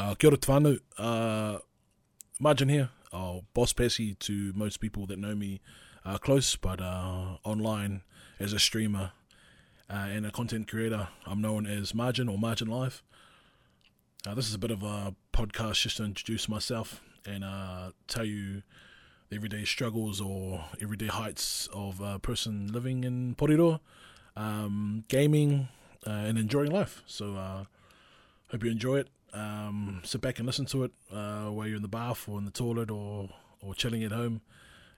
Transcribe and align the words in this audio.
Uh, 0.00 0.14
kia 0.14 0.30
ora. 0.48 0.76
Uh, 0.96 1.58
Margin 2.40 2.70
here. 2.70 2.88
Oh, 3.12 3.44
Boss 3.52 3.74
Pessy 3.74 4.14
to 4.20 4.50
most 4.56 4.80
people 4.80 5.04
that 5.06 5.18
know 5.18 5.34
me 5.34 5.60
uh, 6.06 6.16
close, 6.16 6.56
but 6.56 6.80
uh, 6.80 7.36
online 7.44 8.00
as 8.38 8.54
a 8.54 8.58
streamer 8.58 9.12
uh, 9.90 10.08
and 10.08 10.24
a 10.24 10.30
content 10.30 10.68
creator, 10.68 11.08
I'm 11.26 11.42
known 11.42 11.66
as 11.66 11.94
Margin 11.94 12.30
or 12.30 12.38
Margin 12.38 12.68
Live. 12.68 13.02
Uh, 14.26 14.34
this 14.34 14.48
is 14.48 14.54
a 14.54 14.58
bit 14.58 14.70
of 14.70 14.82
a 14.82 15.14
podcast 15.34 15.82
just 15.82 15.98
to 15.98 16.04
introduce 16.04 16.48
myself 16.48 17.02
and 17.26 17.44
uh, 17.44 17.90
tell 18.08 18.24
you 18.24 18.62
the 19.28 19.36
everyday 19.36 19.66
struggles 19.66 20.18
or 20.18 20.64
everyday 20.80 21.08
heights 21.08 21.68
of 21.74 22.00
a 22.00 22.18
person 22.18 22.72
living 22.72 23.04
in 23.04 23.34
Porirua, 23.34 23.80
um, 24.34 25.04
gaming, 25.08 25.68
uh, 26.06 26.10
and 26.10 26.38
enjoying 26.38 26.70
life. 26.70 27.02
So, 27.04 27.36
uh, 27.36 27.64
hope 28.50 28.64
you 28.64 28.70
enjoy 28.70 29.00
it. 29.00 29.08
Um, 29.32 30.00
sit 30.04 30.20
back 30.20 30.38
and 30.38 30.46
listen 30.46 30.66
to 30.66 30.84
it 30.84 30.92
uh, 31.12 31.46
while 31.46 31.66
you're 31.66 31.76
in 31.76 31.82
the 31.82 31.88
bath 31.88 32.28
or 32.28 32.38
in 32.38 32.44
the 32.44 32.50
toilet 32.50 32.90
or, 32.90 33.28
or 33.60 33.74
chilling 33.74 34.02
at 34.02 34.12
home 34.12 34.40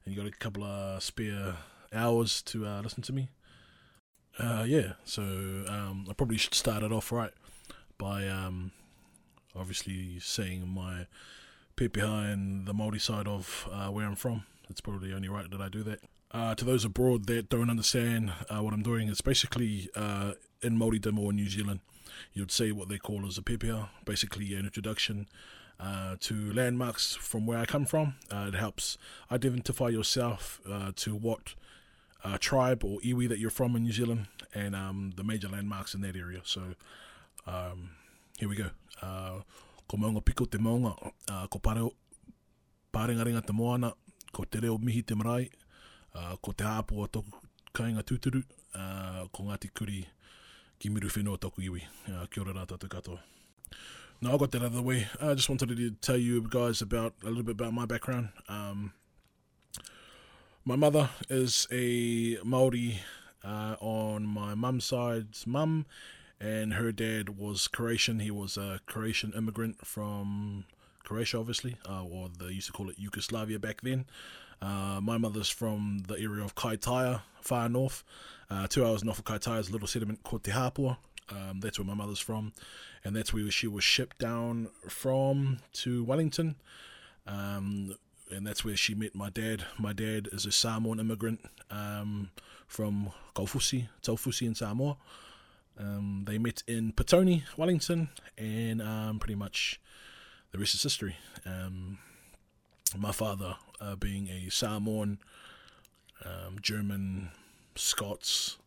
and 0.05 0.15
you 0.15 0.21
got 0.21 0.29
a 0.29 0.37
couple 0.37 0.65
of 0.65 1.03
spare 1.03 1.57
hours 1.93 2.43
to 2.43 2.67
uh, 2.67 2.81
listen 2.83 3.03
to 3.03 3.13
me. 3.13 3.29
Uh, 4.39 4.65
yeah, 4.67 4.93
so 5.05 5.23
um, 5.23 6.07
I 6.09 6.15
probably 6.15 6.39
should 6.39 6.55
start 6.55 6.83
it 6.83 6.93
off 6.93 7.13
right 7.13 7.33
by 7.99 8.27
um, 8.27 8.73
obviously 9.55 10.19
saying 10.19 10.67
my 10.67 11.07
pepeha 11.77 12.33
and 12.33 12.67
the 12.67 12.73
Māori 12.73 13.01
side 13.01 13.29
of 13.29 13.69
uh, 13.71 13.89
where 13.89 14.07
I'm 14.07 14.17
from. 14.17 14.45
It's 14.71 14.81
probably 14.81 15.13
only 15.13 15.29
right 15.29 15.51
that 15.51 15.61
I 15.61 15.69
do 15.69 15.83
that. 15.83 16.01
Uh, 16.33 16.55
to 16.55 16.65
those 16.65 16.83
abroad 16.83 17.27
that 17.27 17.51
don't 17.51 17.69
understand 17.69 18.33
uh, 18.49 18.63
what 18.63 18.73
I'm 18.73 18.83
doing, 18.83 19.09
it's 19.09 19.21
basically 19.21 19.91
uh, 19.95 20.33
in 20.63 20.79
Māoridom 20.79 21.19
or 21.19 21.31
New 21.31 21.49
Zealand, 21.49 21.81
you'd 22.33 22.51
say 22.51 22.73
what 22.73 22.89
they 22.89 22.97
call 22.97 23.27
as 23.27 23.37
a 23.37 23.43
pepeha, 23.43 23.91
basically 24.07 24.55
an 24.55 24.65
introduction 24.65 25.29
uh, 25.79 26.17
to 26.21 26.53
landmarks 26.55 27.15
from 27.17 27.45
where 27.45 27.59
I 27.59 27.67
come 27.67 27.85
from. 27.85 28.15
Uh, 28.31 28.47
it 28.49 28.55
helps 28.55 28.97
identify 29.31 29.89
yourself 29.89 30.63
uh, 30.71 30.93
to 30.97 31.15
what 31.15 31.55
tribe 32.39 32.83
or 32.83 32.99
iwi 33.01 33.29
that 33.29 33.39
you're 33.39 33.51
from 33.51 33.77
in 33.77 33.83
New 33.83 33.93
Zealand 33.93 34.29
and 34.55 34.75
um, 34.75 35.13
the 35.17 35.25
major 35.25 35.49
landmarks 35.49 35.93
in 35.93 36.01
that 36.01 36.17
area. 36.17 36.41
So 36.45 36.63
um, 37.47 37.91
here 38.39 38.49
we 38.49 38.57
go. 38.57 38.71
Ko 39.89 39.97
maunga 39.99 40.25
piko 40.25 40.49
te 40.49 40.57
maunga, 40.57 40.97
ko 41.51 41.59
pare, 41.59 41.91
parengarenga 42.95 43.45
te 43.45 43.53
moana, 43.53 43.93
ko 44.33 44.45
te 44.45 44.61
reo 44.61 44.79
mihi 44.79 45.03
te 45.03 45.15
marae, 45.15 45.51
uh, 46.15 46.37
ko 46.43 46.53
te 46.53 46.65
toku 46.65 47.33
kainga 47.73 48.03
tūturu, 48.03 48.43
uh, 48.75 49.27
ko 49.33 49.45
Ngāti 49.45 49.71
Kuri 49.75 50.07
ki 50.79 50.91
miru 50.91 51.09
whenua 51.09 51.39
toku 51.39 51.63
iwi. 51.63 51.83
Uh, 52.09 52.27
kia 52.27 52.43
ora 52.43 52.53
rā 52.53 52.67
tātou 52.67 52.89
katoa. 52.89 53.21
No, 54.21 54.35
I 54.35 54.37
got 54.37 54.53
that 54.53 54.63
out 54.63 54.67
of 54.67 54.75
the 54.75 54.83
way. 54.83 55.09
I 55.21 55.35
just 55.35 55.49
wanted 55.49 55.77
to 55.77 55.91
tell 56.01 56.17
you 56.17 56.47
guys 56.49 56.81
about 56.81 57.15
a 57.25 57.27
little 57.27 57.43
bit 57.43 57.53
about 57.53 57.73
my 57.73 57.87
background. 57.87 58.29
Um, 58.49 58.93
my 60.65 60.77
mother 60.77 61.11
is 61.29 61.67
a 61.73 62.39
Maori 62.45 63.01
uh, 63.45 63.75
on 63.81 64.27
my 64.27 64.55
mum's 64.55 64.85
side's 64.85 65.45
mum, 65.45 65.87
and 66.41 66.75
her 66.75 66.93
dad 66.93 67.37
was 67.37 67.67
Croatian. 67.67 68.21
He 68.21 68.31
was 68.31 68.57
a 68.57 68.79
Croatian 68.87 69.33
immigrant 69.37 69.85
from 69.85 70.67
Croatia, 71.03 71.39
obviously, 71.39 71.77
uh, 71.89 72.05
or 72.05 72.29
they 72.39 72.55
used 72.55 72.69
to 72.69 72.73
call 72.73 72.91
it 72.91 72.99
Yugoslavia 72.99 73.59
back 73.59 73.81
then. 73.81 74.05
Uh, 74.63 75.01
my 75.03 75.19
mother's 75.19 75.49
from 75.49 76.05
the 76.07 76.15
area 76.15 76.45
of 76.45 76.55
Kaitaia, 76.55 77.23
far 77.41 77.69
north. 77.69 78.05
Uh, 78.49 78.69
two 78.69 78.87
hours 78.87 79.03
north 79.03 79.19
of 79.19 79.25
Kaitaia 79.25 79.59
is 79.59 79.69
a 79.69 79.73
little 79.73 79.89
settlement 79.89 80.23
called 80.23 80.45
Te 80.45 80.53
Hapua. 80.53 80.97
Um, 81.31 81.61
that's 81.61 81.79
where 81.79 81.87
my 81.87 81.95
mother's 81.95 82.21
from, 82.21 82.53
and 83.05 83.17
that's 83.17 83.35
where 83.35 83.51
she 83.51 83.67
was 83.67 83.83
shipped 83.83 84.19
down 84.19 84.69
from 84.89 85.59
to 85.75 86.05
Wellington. 86.05 86.57
Um, 87.27 87.97
and 88.31 88.47
that's 88.47 88.65
where 88.65 88.77
she 88.77 88.95
met 88.95 89.15
my 89.15 89.31
dad. 89.31 89.65
My 89.79 89.93
dad 89.93 90.29
is 90.33 90.47
a 90.47 90.53
Samoan 90.53 91.01
immigrant 91.01 91.41
um, 91.71 92.31
from 92.67 93.11
Kaufusi, 93.35 93.89
Taufusi 94.03 94.47
in 94.47 94.55
Samoa. 94.55 94.97
Um, 95.79 96.25
they 96.27 96.39
met 96.39 96.63
in 96.67 96.93
Petone, 96.93 97.43
Wellington, 97.57 98.11
and 98.39 98.81
um, 98.81 99.19
pretty 99.19 99.35
much 99.35 99.81
the 100.53 100.59
rest 100.59 100.75
is 100.75 100.83
history. 100.83 101.17
Um, 101.47 101.99
my 102.97 103.13
father, 103.13 103.57
uh, 103.83 103.97
being 103.97 104.29
a 104.29 104.49
Samoan, 104.51 105.19
um, 106.25 106.59
German, 106.61 107.31
Scots, 107.75 108.59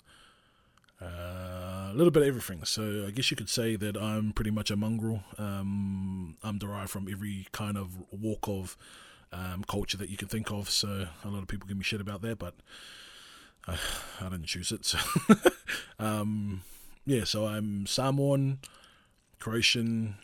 uh, 1.02 1.06
a 1.06 1.94
little 1.94 2.12
bit 2.12 2.24
of 2.24 2.28
everything. 2.28 2.64
So 2.64 3.06
I 3.08 3.12
guess 3.12 3.32
you 3.32 3.38
could 3.38 3.50
say 3.50 3.76
that 3.76 3.98
I'm 3.98 4.34
pretty 4.34 4.52
much 4.52 4.72
a 4.72 4.76
mongrel. 4.76 5.24
Um, 5.38 6.38
I'm 6.44 6.58
derived 6.58 6.90
from 6.90 7.08
every 7.10 7.48
kind 7.52 7.78
of 7.78 7.98
walk 8.12 8.48
of 8.48 8.78
um, 9.32 9.64
culture 9.68 9.98
that 9.98 10.10
you 10.10 10.18
can 10.18 10.28
think 10.28 10.52
of. 10.52 10.70
So 10.70 11.08
a 11.24 11.28
lot 11.28 11.42
of 11.42 11.48
people 11.48 11.68
give 11.68 11.78
me 11.78 11.84
shit 11.84 12.02
about 12.02 12.22
that, 12.22 12.40
but 12.40 12.56
I, 13.68 13.78
I 14.22 14.30
didn't 14.30 14.46
choose 14.46 14.72
it. 14.72 14.86
So 15.98 16.04
um, 16.04 16.62
yeah, 17.06 17.24
so 17.24 17.48
I'm 17.48 17.86
Samoan, 17.86 18.60
Croatian, 19.40 20.16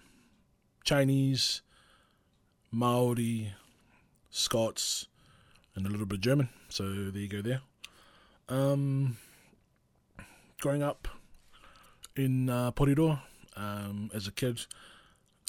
Chinese, 0.84 1.62
Maori, 2.72 3.54
Scots, 4.32 5.08
and 5.76 5.86
a 5.86 5.90
little 5.90 6.06
bit 6.06 6.18
of 6.18 6.22
German. 6.22 6.50
So 6.70 6.84
there 6.84 7.22
you 7.22 7.28
go. 7.28 7.42
There. 7.42 7.62
Um, 8.50 9.18
growing 10.60 10.82
up 10.82 11.08
in 12.16 12.50
uh, 12.50 12.72
Porirua 12.72 13.22
um, 13.56 14.10
as 14.14 14.28
a 14.28 14.32
kid, 14.32 14.66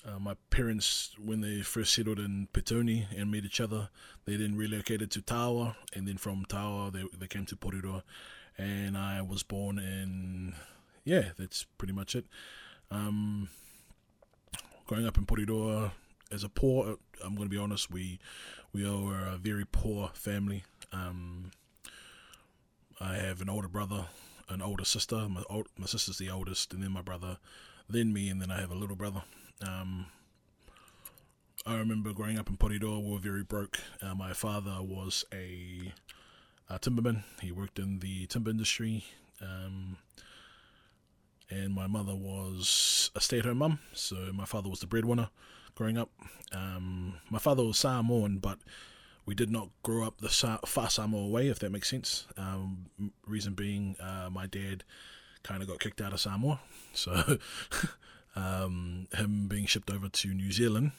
uh, 0.06 0.18
my 0.18 0.34
parents, 0.50 1.14
when 1.24 1.40
they 1.40 1.60
first 1.60 1.94
settled 1.94 2.18
in 2.18 2.48
Petone 2.52 3.06
and 3.16 3.30
met 3.30 3.44
each 3.44 3.60
other, 3.60 3.88
they 4.24 4.36
then 4.36 4.56
relocated 4.56 5.10
to 5.12 5.22
Tawa, 5.22 5.76
and 5.94 6.06
then 6.08 6.16
from 6.16 6.44
Tawa 6.44 6.92
they 6.92 7.04
they 7.16 7.28
came 7.28 7.46
to 7.46 7.56
Porirua, 7.56 8.02
and 8.58 8.98
I 8.98 9.22
was 9.22 9.42
born 9.44 9.78
in 9.78 10.54
yeah, 11.04 11.30
that's 11.38 11.64
pretty 11.78 11.92
much 11.92 12.14
it. 12.14 12.26
Um, 12.90 13.48
growing 14.86 15.06
up 15.06 15.18
in 15.18 15.26
Porirua 15.26 15.92
as 16.30 16.44
a 16.44 16.48
poor, 16.48 16.96
I'm 17.24 17.34
going 17.34 17.48
to 17.48 17.54
be 17.54 17.62
honest, 17.62 17.90
we 17.90 18.18
we 18.72 18.86
are 18.86 19.26
a 19.26 19.36
very 19.36 19.64
poor 19.70 20.10
family. 20.14 20.64
Um, 20.92 21.50
I 23.00 23.16
have 23.16 23.42
an 23.42 23.50
older 23.50 23.68
brother, 23.68 24.06
an 24.48 24.62
older 24.62 24.84
sister. 24.84 25.28
My 25.28 25.42
old, 25.50 25.68
my 25.78 25.86
sister's 25.86 26.18
the 26.18 26.30
oldest, 26.30 26.72
and 26.72 26.82
then 26.82 26.92
my 26.92 27.02
brother, 27.02 27.36
then 27.88 28.12
me, 28.12 28.28
and 28.28 28.40
then 28.40 28.50
I 28.50 28.60
have 28.60 28.70
a 28.70 28.76
little 28.76 28.96
brother. 28.96 29.22
Um, 29.66 30.06
I 31.66 31.76
remember 31.76 32.12
growing 32.12 32.38
up 32.38 32.48
in 32.48 32.56
Porirua, 32.56 33.02
we 33.04 33.12
were 33.12 33.18
very 33.18 33.44
broke. 33.44 33.78
Uh, 34.00 34.14
my 34.14 34.32
father 34.32 34.78
was 34.80 35.24
a, 35.32 35.92
a 36.68 36.78
timberman. 36.78 37.24
He 37.40 37.52
worked 37.52 37.78
in 37.78 37.98
the 37.98 38.26
timber 38.26 38.50
industry. 38.50 39.04
Um, 39.40 39.98
and 41.50 41.74
my 41.74 41.86
mother 41.86 42.14
was 42.14 43.10
a 43.14 43.20
stay-at-home 43.20 43.58
mum, 43.58 43.78
so 43.92 44.16
my 44.32 44.46
father 44.46 44.70
was 44.70 44.80
the 44.80 44.86
breadwinner 44.86 45.28
growing 45.74 45.98
up. 45.98 46.10
Um, 46.52 47.14
my 47.30 47.38
father 47.38 47.64
was 47.64 47.78
Samoan, 47.78 48.38
but 48.38 48.58
we 49.24 49.34
did 49.34 49.50
not 49.50 49.70
grow 49.82 50.04
up 50.06 50.18
the 50.18 50.28
Sa- 50.28 50.58
far 50.66 50.90
Samoa 50.90 51.28
way, 51.28 51.48
if 51.48 51.58
that 51.60 51.70
makes 51.70 51.88
sense. 51.88 52.26
Um, 52.36 52.86
reason 53.26 53.54
being, 53.54 53.96
uh, 54.00 54.28
my 54.30 54.46
dad 54.46 54.84
kind 55.42 55.62
of 55.62 55.68
got 55.68 55.80
kicked 55.80 56.00
out 56.00 56.12
of 56.12 56.20
Samoa, 56.20 56.60
so 56.92 57.38
um, 58.36 59.08
him 59.14 59.48
being 59.48 59.66
shipped 59.66 59.90
over 59.90 60.08
to 60.08 60.34
New 60.34 60.52
Zealand 60.52 60.92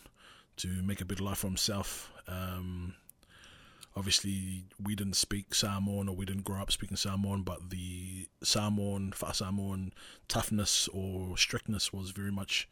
to 0.57 0.67
make 0.67 1.01
a 1.01 1.05
better 1.05 1.23
life 1.23 1.39
for 1.39 1.47
himself. 1.47 2.11
Um, 2.27 2.95
obviously, 3.95 4.65
we 4.81 4.95
didn't 4.95 5.15
speak 5.15 5.53
Samoan 5.53 6.07
or 6.07 6.15
we 6.15 6.25
didn't 6.25 6.43
grow 6.43 6.61
up 6.61 6.71
speaking 6.71 6.97
Samoan, 6.97 7.41
but 7.43 7.69
the 7.69 8.27
Samoan, 8.43 9.11
far 9.11 9.33
Samoan 9.33 9.93
toughness 10.27 10.87
or 10.89 11.37
strictness 11.37 11.91
was 11.91 12.11
very 12.11 12.31
much 12.31 12.69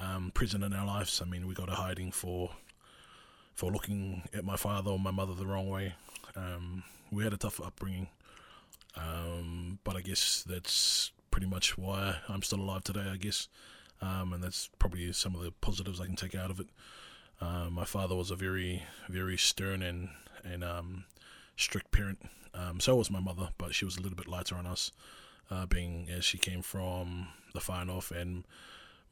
um, 0.00 0.30
present 0.32 0.64
in 0.64 0.72
our 0.72 0.86
lives. 0.86 1.20
I 1.24 1.28
mean, 1.28 1.46
we 1.46 1.54
got 1.54 1.68
a 1.68 1.74
hiding 1.74 2.12
for 2.12 2.50
for 3.54 3.70
looking 3.70 4.22
at 4.32 4.44
my 4.44 4.56
father 4.56 4.90
or 4.90 4.98
my 4.98 5.10
mother 5.10 5.34
the 5.34 5.46
wrong 5.46 5.68
way. 5.68 5.94
Um, 6.34 6.82
we 7.12 7.24
had 7.24 7.32
a 7.32 7.36
tough 7.36 7.60
upbringing, 7.60 8.08
um, 8.96 9.78
but 9.84 9.96
I 9.96 10.00
guess 10.00 10.44
that's 10.48 11.12
pretty 11.30 11.46
much 11.46 11.76
why 11.76 12.16
I'm 12.28 12.42
still 12.42 12.60
alive 12.60 12.84
today. 12.84 13.08
I 13.12 13.16
guess, 13.16 13.48
um, 14.00 14.32
and 14.32 14.42
that's 14.42 14.68
probably 14.78 15.12
some 15.12 15.34
of 15.34 15.42
the 15.42 15.52
positives 15.60 16.00
I 16.00 16.06
can 16.06 16.16
take 16.16 16.34
out 16.34 16.50
of 16.50 16.60
it. 16.60 16.68
Uh, 17.40 17.68
my 17.70 17.84
father 17.84 18.14
was 18.14 18.30
a 18.30 18.36
very, 18.36 18.82
very 19.08 19.36
stern 19.36 19.82
and 19.82 20.08
and 20.44 20.64
um, 20.64 21.04
strict 21.56 21.90
parent. 21.90 22.20
Um, 22.54 22.80
so 22.80 22.96
was 22.96 23.10
my 23.10 23.20
mother, 23.20 23.50
but 23.58 23.74
she 23.74 23.84
was 23.84 23.96
a 23.96 24.00
little 24.00 24.16
bit 24.16 24.26
lighter 24.26 24.56
on 24.56 24.66
us, 24.66 24.90
uh, 25.50 25.66
being 25.66 26.08
as 26.10 26.24
she 26.24 26.38
came 26.38 26.62
from 26.62 27.28
the 27.54 27.60
far 27.60 27.84
north, 27.84 28.10
and 28.10 28.44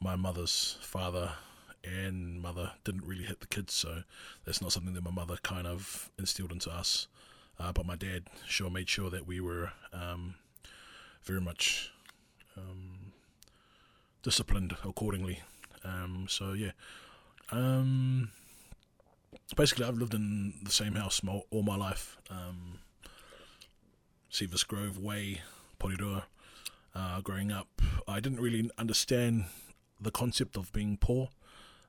my 0.00 0.16
mother's 0.16 0.78
father 0.80 1.32
and 1.84 2.40
mother 2.42 2.72
didn't 2.84 3.04
really 3.04 3.24
hit 3.24 3.40
the 3.40 3.46
kids, 3.46 3.74
so 3.74 4.02
that's 4.44 4.60
not 4.60 4.72
something 4.72 4.94
that 4.94 5.04
my 5.04 5.10
mother 5.10 5.36
kind 5.42 5.66
of 5.66 6.10
instilled 6.18 6.52
into 6.52 6.70
us. 6.70 7.08
Uh, 7.58 7.72
but 7.72 7.86
my 7.86 7.96
dad 7.96 8.24
sure 8.46 8.70
made 8.70 8.88
sure 8.88 9.10
that 9.10 9.26
we 9.26 9.40
were 9.40 9.72
um, 9.92 10.34
very 11.24 11.40
much 11.40 11.90
um, 12.56 13.12
disciplined 14.22 14.76
accordingly. 14.84 15.40
Um, 15.84 16.26
so 16.28 16.52
yeah, 16.52 16.72
Um, 17.50 18.30
basically, 19.56 19.86
I've 19.86 19.96
lived 19.96 20.14
in 20.14 20.54
the 20.62 20.70
same 20.70 20.94
house 20.94 21.20
all 21.50 21.62
my 21.62 21.76
life. 21.76 22.18
Um, 22.30 22.80
Sevis 24.30 24.66
Grove 24.66 24.98
Way, 24.98 25.40
Porirua. 25.80 26.24
Uh, 26.94 27.20
growing 27.20 27.52
up, 27.52 27.80
I 28.06 28.20
didn't 28.20 28.40
really 28.40 28.70
understand 28.76 29.44
the 30.00 30.10
concept 30.10 30.56
of 30.56 30.72
being 30.72 30.96
poor. 30.96 31.28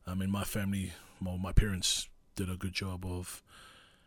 I 0.07 0.15
mean, 0.15 0.31
my 0.31 0.43
family, 0.43 0.93
well, 1.21 1.37
my 1.37 1.51
parents 1.51 2.07
did 2.35 2.49
a 2.49 2.55
good 2.55 2.73
job 2.73 3.05
of 3.05 3.43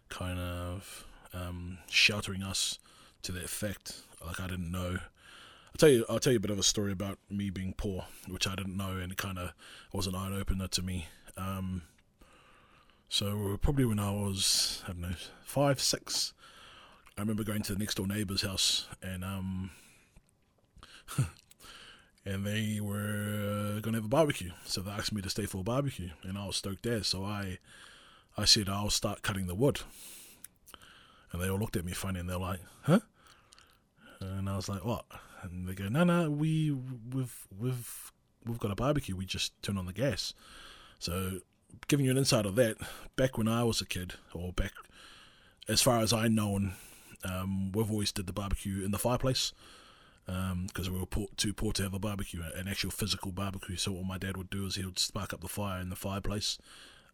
kind 0.09 0.39
of 0.39 1.07
um, 1.33 1.79
sheltering 1.89 2.43
us 2.43 2.79
to 3.23 3.33
that 3.33 3.45
effect. 3.45 4.03
Like 4.25 4.41
I 4.41 4.47
didn't 4.47 4.71
know. 4.71 4.99
I'll 4.99 5.79
tell 5.79 5.89
you. 5.89 6.05
I'll 6.09 6.19
tell 6.19 6.33
you 6.33 6.39
a 6.39 6.41
bit 6.41 6.51
of 6.51 6.59
a 6.59 6.63
story 6.63 6.93
about 6.93 7.19
me 7.31 7.51
being 7.51 7.75
poor, 7.77 8.05
which 8.29 8.47
I 8.47 8.55
didn't 8.55 8.77
know, 8.77 8.97
and 8.97 9.13
it 9.13 9.19
kind 9.19 9.39
of 9.39 9.53
was 9.93 10.07
an 10.07 10.15
eye 10.15 10.35
opener 10.35 10.69
to 10.69 10.83
me. 10.83 11.07
Um, 11.37 11.83
so 13.09 13.59
probably 13.61 13.85
when 13.85 13.99
I 13.99 14.11
was 14.11 14.83
I 14.85 14.89
don't 14.89 15.01
know 15.01 15.15
five, 15.43 15.81
six, 15.81 16.35
I 17.17 17.23
remember 17.23 17.45
going 17.45 17.63
to 17.63 17.73
the 17.73 17.79
next 17.79 17.97
door 17.97 18.07
neighbor's 18.07 18.43
house, 18.43 18.87
and 19.03 19.25
um, 19.25 19.71
and 22.25 22.47
they 22.47 22.81
were 22.81 23.81
gonna 23.83 23.99
have 23.99 24.05
a 24.05 24.09
barbecue. 24.09 24.53
So 24.65 24.81
they 24.81 24.91
asked 24.91 25.13
me 25.13 25.23
to 25.23 25.31
stay 25.31 25.47
for 25.47 25.59
a 25.59 25.65
barbecue, 25.65 26.11
and 26.23 26.39
I 26.39 26.47
was 26.47 26.57
stoked 26.57 26.85
there. 26.85 27.03
So 27.03 27.25
I, 27.25 27.59
I 28.37 28.45
said 28.45 28.69
I'll 28.69 28.91
start 28.91 29.23
cutting 29.23 29.47
the 29.47 29.55
wood, 29.55 29.81
and 31.33 31.43
they 31.43 31.49
all 31.49 31.59
looked 31.59 31.77
at 31.77 31.85
me 31.85 31.93
funny, 31.93 32.21
and 32.21 32.29
they're 32.29 32.39
like, 32.39 32.61
"Huh?" 32.83 33.01
And 34.21 34.49
I 34.49 34.57
was 34.57 34.69
like, 34.69 34.85
"What?" 34.85 35.05
And 35.43 35.69
they 35.69 35.75
go, 35.75 35.89
"No, 35.89 36.05
no, 36.05 36.31
we 36.31 36.71
we've 37.13 37.47
we've 37.59 38.13
we've 38.45 38.61
got 38.61 38.71
a 38.71 38.77
barbecue. 38.77 39.17
We 39.17 39.27
just 39.27 39.61
turn 39.63 39.79
on 39.79 39.87
the 39.87 39.93
gas." 39.93 40.35
So, 40.99 41.41
giving 41.89 42.07
you 42.07 42.13
an 42.13 42.19
insight 42.19 42.47
of 42.47 42.55
that, 42.57 42.77
back 43.17 43.37
when 43.37 43.49
I 43.49 43.65
was 43.65 43.81
a 43.81 43.87
kid, 43.87 44.15
or 44.33 44.53
back 44.53 44.73
as 45.69 45.83
far 45.83 46.01
as 46.01 46.13
I 46.13 46.29
know, 46.29 46.71
um, 47.25 47.73
we've 47.73 47.91
always 47.91 48.13
did 48.13 48.27
the 48.27 48.33
barbecue 48.33 48.85
in 48.85 48.91
the 48.91 48.99
fireplace 48.99 49.53
because 50.27 50.89
um, 50.89 50.95
we 50.95 51.01
were 51.01 51.07
poor, 51.07 51.27
too 51.37 51.53
poor 51.53 51.73
to 51.73 51.83
have 51.83 51.95
a 51.95 51.99
barbecue, 51.99 52.43
an 52.57 52.69
actual 52.69 52.91
physical 52.91 53.33
barbecue. 53.33 53.77
So 53.77 53.93
what 53.93 54.05
my 54.05 54.19
dad 54.19 54.37
would 54.37 54.51
do 54.51 54.67
is 54.67 54.77
he 54.77 54.85
would 54.85 54.99
spark 54.99 55.33
up 55.33 55.41
the 55.41 55.49
fire 55.49 55.81
in 55.81 55.91
the 55.91 55.97
fireplace, 55.97 56.59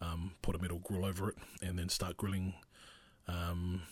um, 0.01 0.33
put 0.43 0.55
a 0.55 0.59
metal 0.59 0.79
grill 0.79 1.05
over 1.05 1.31
it, 1.31 1.37
and 1.63 1.79
then 1.79 1.89
start 1.89 2.17
grilling 2.17 2.55
um, 3.27 3.83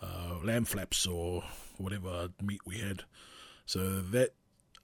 uh, 0.00 0.36
lamb 0.44 0.64
flaps 0.64 1.06
or 1.06 1.42
whatever 1.76 2.28
meat 2.40 2.60
we 2.64 2.78
had. 2.78 3.02
So 3.66 4.00
that 4.00 4.30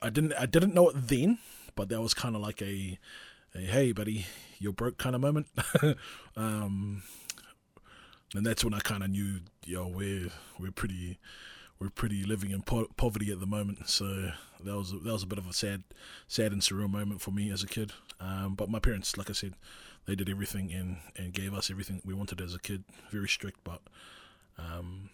I 0.01 0.09
didn't 0.09 0.33
I 0.33 0.45
didn't 0.45 0.73
know 0.73 0.89
it 0.89 1.07
then, 1.07 1.39
but 1.75 1.89
that 1.89 2.01
was 2.01 2.13
kind 2.13 2.35
of 2.35 2.41
like 2.41 2.61
a, 2.61 2.99
a, 3.55 3.59
hey 3.59 3.91
buddy, 3.93 4.25
you're 4.59 4.73
broke 4.73 4.97
kind 4.97 5.15
of 5.15 5.21
moment. 5.21 5.47
um, 6.35 7.03
and 8.35 8.45
that's 8.45 8.63
when 8.63 8.73
I 8.73 8.79
kind 8.79 9.03
of 9.03 9.09
knew, 9.09 9.39
yo, 9.65 9.87
we're 9.87 10.29
we're 10.59 10.71
pretty 10.71 11.17
we're 11.79 11.89
pretty 11.89 12.23
living 12.23 12.51
in 12.51 12.61
po- 12.61 12.89
poverty 12.97 13.31
at 13.31 13.39
the 13.39 13.45
moment. 13.45 13.89
So 13.89 14.31
that 14.63 14.75
was 14.75 14.91
that 14.91 15.11
was 15.11 15.23
a 15.23 15.27
bit 15.27 15.37
of 15.37 15.47
a 15.47 15.53
sad, 15.53 15.83
sad 16.27 16.51
and 16.51 16.61
surreal 16.61 16.89
moment 16.89 17.21
for 17.21 17.31
me 17.31 17.51
as 17.51 17.63
a 17.63 17.67
kid. 17.67 17.91
Um, 18.19 18.55
but 18.55 18.69
my 18.69 18.79
parents, 18.79 19.17
like 19.17 19.29
I 19.29 19.33
said, 19.33 19.53
they 20.05 20.15
did 20.15 20.29
everything 20.29 20.73
and, 20.73 20.97
and 21.15 21.33
gave 21.33 21.53
us 21.53 21.69
everything 21.69 22.01
we 22.05 22.13
wanted 22.13 22.41
as 22.41 22.55
a 22.55 22.59
kid. 22.59 22.83
Very 23.11 23.27
strict, 23.27 23.59
but 23.63 23.81
um, 24.57 25.09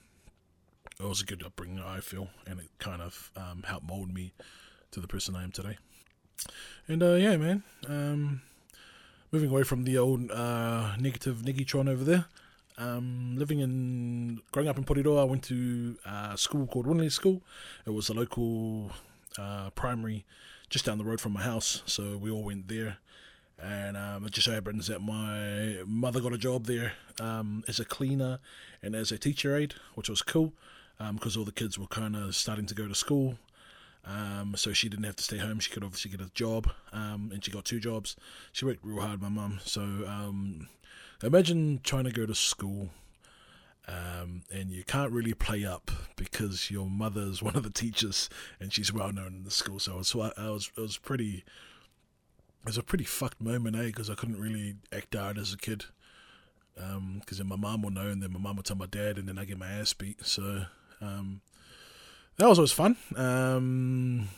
it 1.00 1.06
was 1.06 1.22
a 1.22 1.26
good 1.26 1.44
upbringing, 1.44 1.80
I 1.80 2.00
feel, 2.00 2.30
and 2.48 2.60
it 2.60 2.70
kind 2.80 3.02
of 3.02 3.32
um, 3.36 3.64
helped 3.68 3.88
mold 3.88 4.14
me 4.14 4.34
to 4.92 5.00
the 5.00 5.08
person 5.08 5.36
I 5.36 5.44
am 5.44 5.52
today. 5.52 5.78
And 6.88 7.04
uh, 7.04 7.14
yeah, 7.14 7.38
man. 7.38 7.64
Um, 7.88 8.42
moving 9.32 9.50
away 9.50 9.64
from 9.64 9.84
the 9.84 9.98
old 9.98 10.32
uh, 10.32 10.96
negative 10.98 11.38
Niggytron 11.38 11.90
over 11.90 12.04
there. 12.04 12.26
Um, 12.78 13.36
living 13.38 13.60
in, 13.60 14.42
growing 14.52 14.68
up 14.68 14.78
in 14.78 14.84
Porirua, 14.84 15.22
I 15.22 15.24
went 15.26 15.44
to 15.44 15.98
a 16.06 16.38
school 16.38 16.66
called 16.66 16.88
Windley 16.88 17.10
School. 17.10 17.42
It 17.86 17.92
was 17.92 18.10
a 18.10 18.14
local 18.14 18.92
uh, 19.38 19.70
primary 19.72 20.26
just 20.70 20.86
down 20.86 20.98
the 20.98 21.04
road 21.04 21.22
from 21.22 21.34
my 21.34 21.44
house, 21.44 21.84
so 21.86 22.18
we 22.18 22.32
all 22.32 22.44
went 22.44 22.68
there. 22.68 22.98
And 23.62 23.96
um, 23.96 24.26
it 24.26 24.32
just 24.32 24.46
so 24.46 24.54
happens 24.54 24.88
that 24.88 25.02
my 25.02 25.84
mother 25.86 26.20
got 26.20 26.34
a 26.34 26.38
job 26.38 26.66
there 26.66 26.94
um, 27.20 27.64
as 27.68 27.80
a 27.80 27.86
cleaner 27.86 28.40
and 28.82 28.96
as 28.96 29.12
a 29.12 29.18
teacher 29.18 29.56
aide, 29.56 29.76
which 29.94 30.10
was 30.10 30.22
cool 30.22 30.54
because 30.98 31.36
um, 31.36 31.40
all 31.40 31.46
the 31.46 31.52
kids 31.52 31.78
were 31.78 31.88
kind 31.88 32.16
of 32.16 32.36
starting 32.36 32.66
to 32.66 32.76
go 32.76 32.88
to 32.88 32.96
school. 32.96 33.38
Um, 34.06 34.56
so 34.58 34.74
she 34.74 34.90
didn't 34.90 35.06
have 35.06 35.16
to 35.16 35.24
stay 35.24 35.38
home. 35.38 35.60
She 35.60 35.72
could 35.72 35.84
obviously 35.84 36.12
get 36.12 36.22
a 36.22 36.30
job, 36.34 36.70
um, 36.92 37.30
and 37.34 37.44
she 37.44 37.52
got 37.52 37.64
two 37.64 37.80
jobs. 37.80 38.18
She 38.52 38.66
worked 38.66 38.84
real 38.84 39.00
hard, 39.00 39.22
my 39.22 39.30
mum. 39.30 39.60
So 39.64 39.82
um, 39.82 40.68
imagine 41.24 41.80
trying 41.84 42.04
to 42.06 42.12
go 42.12 42.26
to 42.26 42.36
school 42.36 42.90
um, 43.88 44.44
and 44.52 44.72
you 44.72 44.84
can't 44.84 45.12
really 45.12 45.34
play 45.34 45.66
up 45.66 45.92
because 46.16 46.72
your 46.72 46.88
mother's 46.90 47.44
one 47.44 47.56
of 47.56 47.64
the 47.64 47.70
teachers 47.70 48.30
and 48.60 48.72
she's 48.72 48.94
well 48.94 49.12
known 49.12 49.36
in 49.36 49.44
the 49.44 49.52
school. 49.52 49.80
So 49.80 49.94
I 49.94 49.98
was, 49.98 50.16
I 50.16 50.50
was, 50.50 50.72
it 50.78 50.82
was 50.82 50.98
pretty, 50.98 51.44
it 52.64 52.66
was 52.66 52.78
a 52.78 52.84
pretty 52.84 53.04
fucked 53.04 53.42
moment, 53.42 53.76
eh? 53.76 53.88
Because 53.88 54.10
I 54.10 54.16
couldn't 54.16 54.40
really 54.40 54.76
act 54.94 55.16
out 55.16 55.38
as 55.38 55.54
a 55.54 55.58
kid. 55.58 55.86
Because 56.76 56.96
um, 56.96 57.22
then 57.30 57.48
my 57.48 57.56
mom 57.56 57.84
will 57.84 57.92
know, 57.92 58.08
and 58.08 58.24
then 58.24 58.32
my 58.32 58.40
mom 58.40 58.56
will 58.56 58.64
tell 58.64 58.78
my 58.78 58.88
dad, 58.88 59.18
and 59.18 59.28
then 59.28 59.38
I 59.38 59.46
get 59.46 59.60
my 59.60 59.70
ass 59.70 59.94
beat. 59.94 60.26
So 60.26 60.66
um, 61.02 61.42
that 62.38 62.48
was 62.48 62.58
always 62.58 62.72
fun. 62.72 62.98
Um, 63.16 64.30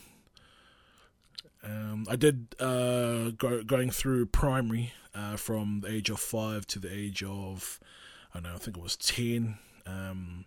um, 1.65 2.05
I 2.09 2.15
did 2.15 2.55
uh, 2.59 3.31
go, 3.31 3.63
going 3.63 3.89
through 3.89 4.27
primary 4.27 4.93
uh, 5.13 5.35
from 5.35 5.81
the 5.81 5.91
age 5.91 6.09
of 6.09 6.19
five 6.19 6.67
to 6.67 6.79
the 6.79 6.93
age 6.93 7.23
of 7.23 7.79
I 8.33 8.39
don't 8.39 8.43
know, 8.49 8.55
I 8.55 8.57
think 8.59 8.77
it 8.77 8.83
was 8.83 8.95
ten. 8.95 9.57
Um, 9.85 10.45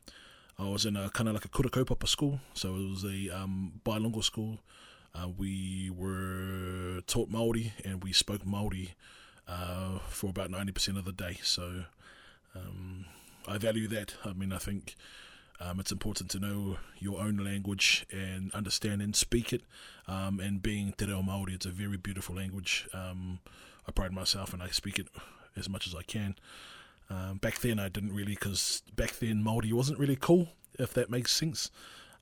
I 0.59 0.69
was 0.69 0.85
in 0.85 0.97
a 0.97 1.09
kind 1.11 1.29
of 1.29 1.35
like 1.35 1.45
a 1.45 1.49
kura 1.49 1.71
kaupapa 1.71 2.09
school, 2.09 2.41
so 2.53 2.75
it 2.75 2.89
was 2.91 3.05
a 3.05 3.31
um, 3.31 3.81
bilingual 3.85 4.23
school. 4.23 4.59
Uh, 5.15 5.29
we 5.37 5.91
were 5.97 7.01
taught 7.07 7.31
Maori 7.31 7.73
and 7.85 8.03
we 8.05 8.13
spoke 8.13 8.45
Maori 8.45 8.95
uh, 9.49 9.99
for 10.09 10.31
about 10.31 10.51
ninety 10.51 10.73
percent 10.73 10.99
of 10.99 11.05
the 11.05 11.13
day. 11.13 11.39
So 11.43 11.85
um, 12.55 13.07
I 13.47 13.59
value 13.59 13.89
that. 13.89 14.15
I 14.25 14.33
mean, 14.33 14.53
I 14.53 14.59
think 14.59 14.97
um, 15.61 15.81
it's 15.81 15.93
important 15.93 16.31
to 16.31 16.39
know 16.39 16.79
your 16.99 17.21
own 17.21 17.37
language 17.39 18.07
and 18.13 18.53
understand 18.55 19.03
and 19.03 19.15
speak 19.15 19.53
it. 19.53 19.63
Um, 20.07 20.41
and 20.41 20.63
being 20.63 20.93
Te 20.97 21.07
Reo 21.07 21.23
Māori, 21.23 21.55
it's 21.55 21.67
a 21.67 21.71
very 21.71 21.97
beautiful 21.97 22.37
language. 22.37 22.89
Um, 22.95 23.41
I 23.87 23.93
pride 23.93 24.13
myself 24.13 24.53
and 24.53 24.63
I 24.63 24.69
speak 24.69 24.99
it 24.99 25.09
as 25.57 25.69
much 25.69 25.87
as 25.87 25.95
I 25.95 26.03
can. 26.03 26.37
Um, 27.11 27.39
back 27.39 27.61
then, 27.61 27.79
I 27.79 27.89
didn't 27.89 28.15
really, 28.15 28.35
because 28.35 28.83
back 28.95 29.13
then 29.19 29.43
Māori 29.43 29.73
wasn't 29.73 29.99
really 29.99 30.17
cool, 30.17 30.49
if 30.79 30.93
that 30.95 31.11
makes 31.11 31.33
sense. 31.33 31.71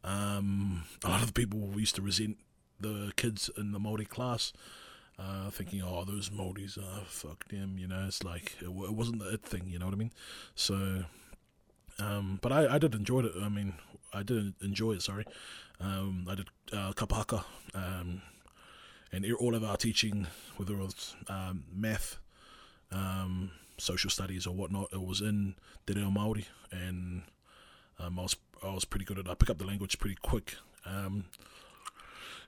Um, 0.04 0.84
a 1.04 1.08
lot 1.08 1.20
of 1.20 1.28
the 1.28 1.32
people 1.32 1.78
used 1.78 1.96
to 1.96 2.02
resent 2.02 2.38
the 2.80 3.12
kids 3.16 3.50
in 3.56 3.72
the 3.72 3.80
Māori 3.80 4.08
class. 4.08 4.52
Uh, 5.18 5.48
thinking, 5.48 5.80
oh, 5.82 6.04
those 6.04 6.28
Māoris, 6.28 6.76
uh, 6.76 7.00
fuck 7.06 7.48
them, 7.48 7.76
you 7.78 7.88
know, 7.88 8.04
it's 8.06 8.22
like, 8.22 8.54
it, 8.60 8.66
it 8.66 8.92
wasn't 8.92 9.18
the 9.18 9.32
it 9.32 9.42
thing, 9.42 9.62
you 9.66 9.78
know 9.78 9.86
what 9.86 9.94
I 9.94 9.96
mean? 9.96 10.12
So, 10.54 11.04
um, 11.98 12.38
but 12.42 12.52
I, 12.52 12.74
I 12.74 12.78
did 12.78 12.94
enjoy 12.94 13.20
it. 13.20 13.32
I 13.40 13.48
mean, 13.48 13.74
I 14.12 14.22
did 14.22 14.54
enjoy 14.62 14.92
it. 14.92 15.02
Sorry, 15.02 15.24
um, 15.80 16.26
I 16.28 16.34
did 16.34 16.48
uh, 16.72 16.92
um, 17.74 18.22
and 19.12 19.32
all 19.40 19.54
of 19.54 19.64
our 19.64 19.76
teaching, 19.76 20.26
whether 20.56 20.74
it 20.74 20.78
was 20.78 21.16
um, 21.28 21.64
math, 21.72 22.18
um, 22.92 23.50
social 23.78 24.10
studies, 24.10 24.46
or 24.46 24.54
whatnot, 24.54 24.88
it 24.92 25.02
was 25.02 25.20
in 25.20 25.54
Te 25.86 25.94
Reo 25.94 26.10
Māori, 26.10 26.46
and 26.70 27.22
um, 27.98 28.18
I 28.18 28.22
was 28.22 28.36
I 28.62 28.72
was 28.72 28.84
pretty 28.84 29.04
good 29.04 29.18
at. 29.18 29.28
I 29.28 29.34
pick 29.34 29.50
up 29.50 29.58
the 29.58 29.66
language 29.66 29.98
pretty 29.98 30.16
quick. 30.22 30.56
Um, 30.84 31.26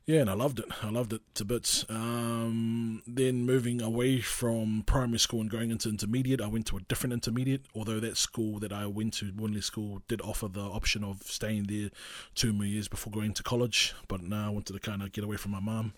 yeah, 0.08 0.22
and 0.22 0.30
I 0.30 0.32
loved 0.32 0.58
it. 0.58 0.64
I 0.82 0.88
loved 0.88 1.12
it 1.12 1.20
to 1.34 1.44
bits. 1.44 1.84
Um, 1.90 3.02
then 3.06 3.44
moving 3.44 3.82
away 3.82 4.22
from 4.22 4.82
primary 4.86 5.18
school 5.18 5.42
and 5.42 5.50
going 5.50 5.70
into 5.70 5.90
intermediate, 5.90 6.40
I 6.40 6.46
went 6.46 6.64
to 6.68 6.78
a 6.78 6.80
different 6.80 7.12
intermediate. 7.12 7.66
Although 7.74 8.00
that 8.00 8.16
school 8.16 8.58
that 8.60 8.72
I 8.72 8.86
went 8.86 9.12
to, 9.18 9.30
Windley 9.36 9.60
School, 9.60 10.00
did 10.08 10.22
offer 10.22 10.48
the 10.48 10.62
option 10.62 11.04
of 11.04 11.24
staying 11.24 11.64
there 11.64 11.90
two 12.34 12.54
more 12.54 12.64
years 12.64 12.88
before 12.88 13.12
going 13.12 13.34
to 13.34 13.42
college. 13.42 13.92
But 14.08 14.22
now 14.22 14.46
I 14.46 14.48
wanted 14.48 14.72
to 14.72 14.78
kind 14.78 15.02
of 15.02 15.12
get 15.12 15.24
away 15.24 15.36
from 15.36 15.50
my 15.50 15.60
mum, 15.60 15.92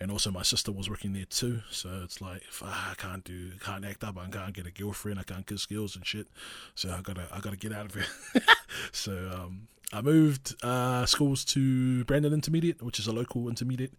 and 0.00 0.10
also 0.10 0.30
my 0.30 0.42
sister 0.42 0.72
was 0.72 0.88
working 0.88 1.12
there 1.12 1.26
too. 1.26 1.60
So 1.70 2.00
it's 2.02 2.22
like 2.22 2.42
I 2.62 2.94
can't 2.96 3.24
do, 3.24 3.50
can't 3.62 3.84
act 3.84 4.04
up, 4.04 4.16
I 4.16 4.26
can't 4.30 4.54
get 4.54 4.66
a 4.66 4.70
girlfriend, 4.70 5.18
I 5.18 5.24
can't 5.24 5.46
kiss 5.46 5.66
girls 5.66 5.96
and 5.96 6.06
shit. 6.06 6.28
So 6.74 6.88
I 6.88 7.02
gotta, 7.02 7.28
I 7.30 7.40
gotta 7.40 7.58
get 7.58 7.74
out 7.74 7.84
of 7.84 7.94
here. 7.94 8.42
so 8.92 9.12
um, 9.34 9.68
I 9.92 10.02
moved 10.02 10.54
uh, 10.62 11.04
schools 11.06 11.44
to 11.46 12.04
Brandon 12.04 12.32
Intermediate, 12.32 12.82
which 12.82 12.98
is 13.00 13.06
a 13.06 13.12
local 13.12 13.48
intermediate 13.48 13.92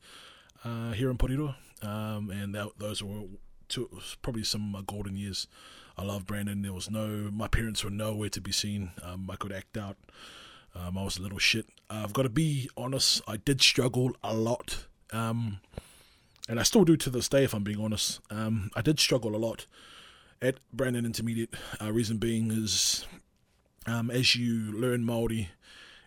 uh, 0.64 0.92
here 0.92 1.10
in 1.10 1.18
Porirua, 1.18 1.56
um, 1.82 2.30
and 2.30 2.56
that, 2.56 2.70
those 2.78 3.04
were 3.04 3.24
two, 3.68 3.90
probably 4.22 4.44
some 4.44 4.62
of 4.62 4.68
my 4.70 4.82
golden 4.86 5.18
years. 5.18 5.48
I 5.98 6.04
love 6.04 6.26
Brandon. 6.26 6.62
There 6.62 6.72
was 6.72 6.90
no, 6.90 7.30
my 7.32 7.48
parents 7.48 7.84
were 7.84 7.90
nowhere 7.90 8.30
to 8.30 8.42
be 8.42 8.52
seen. 8.52 8.92
Um, 9.04 9.30
I 9.30 9.36
could 9.36 9.52
act 9.52 9.78
out. 9.78 9.98
Um, 10.74 10.98
I 10.98 11.04
was 11.04 11.18
a 11.18 11.22
little 11.22 11.40
shit. 11.40 11.66
I've 11.90 12.14
got 12.14 12.24
to 12.24 12.30
be 12.30 12.70
honest. 12.78 13.22
I 13.28 13.38
did 13.38 13.62
struggle 13.62 14.16
a 14.24 14.34
lot. 14.34 14.86
Um, 15.12 15.60
and 16.48 16.60
I 16.60 16.64
still 16.64 16.86
do 16.86 16.96
to 16.98 17.10
this 17.10 17.28
day, 17.28 17.44
if 17.44 17.54
I'm 17.54 17.64
being 17.64 17.82
honest. 17.82 18.22
Um, 18.30 18.72
I 18.76 18.82
did 18.82 19.00
struggle 19.00 19.36
a 19.36 19.38
lot 19.38 19.66
at 20.42 20.56
Brandon 20.72 21.06
Intermediate. 21.06 21.54
Uh, 21.82 21.92
reason 21.92 22.18
being 22.18 22.52
is 22.52 23.06
um, 23.86 24.10
as 24.10 24.36
you 24.36 24.72
learn 24.72 25.04
Maori 25.04 25.50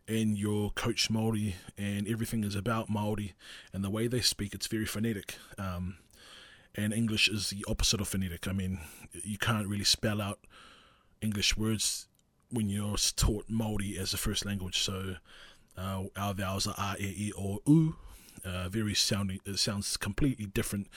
and 0.06 0.36
your 0.36 0.70
coach 0.70 1.08
Maori 1.08 1.56
and 1.78 2.06
everything 2.06 2.44
is 2.44 2.54
about 2.54 2.90
Maori 2.90 3.34
and 3.72 3.82
the 3.82 3.90
way 3.90 4.06
they 4.06 4.20
speak, 4.20 4.54
it's 4.54 4.66
very 4.66 4.84
phonetic. 4.84 5.36
Um, 5.58 5.96
and 6.74 6.92
English 6.92 7.28
is 7.28 7.50
the 7.50 7.64
opposite 7.68 8.00
of 8.00 8.08
phonetic. 8.08 8.48
I 8.48 8.52
mean, 8.52 8.80
you 9.12 9.38
can't 9.38 9.68
really 9.68 9.84
spell 9.84 10.20
out 10.20 10.40
English 11.20 11.56
words 11.56 12.08
when 12.50 12.68
you're 12.68 12.96
taught 13.16 13.46
Maori 13.48 13.96
as 13.98 14.12
a 14.12 14.18
first 14.18 14.44
language. 14.44 14.82
So 14.82 15.16
uh, 15.76 16.04
our 16.16 16.34
vowels 16.34 16.66
are 16.66 16.96
a, 16.98 17.02
e, 17.02 17.32
i, 17.36 17.40
or 17.40 17.60
u. 17.66 17.96
Uh, 18.44 18.68
very 18.68 18.94
sounding. 18.94 19.40
It 19.46 19.58
sounds 19.58 19.96
completely 19.96 20.44
different 20.44 20.88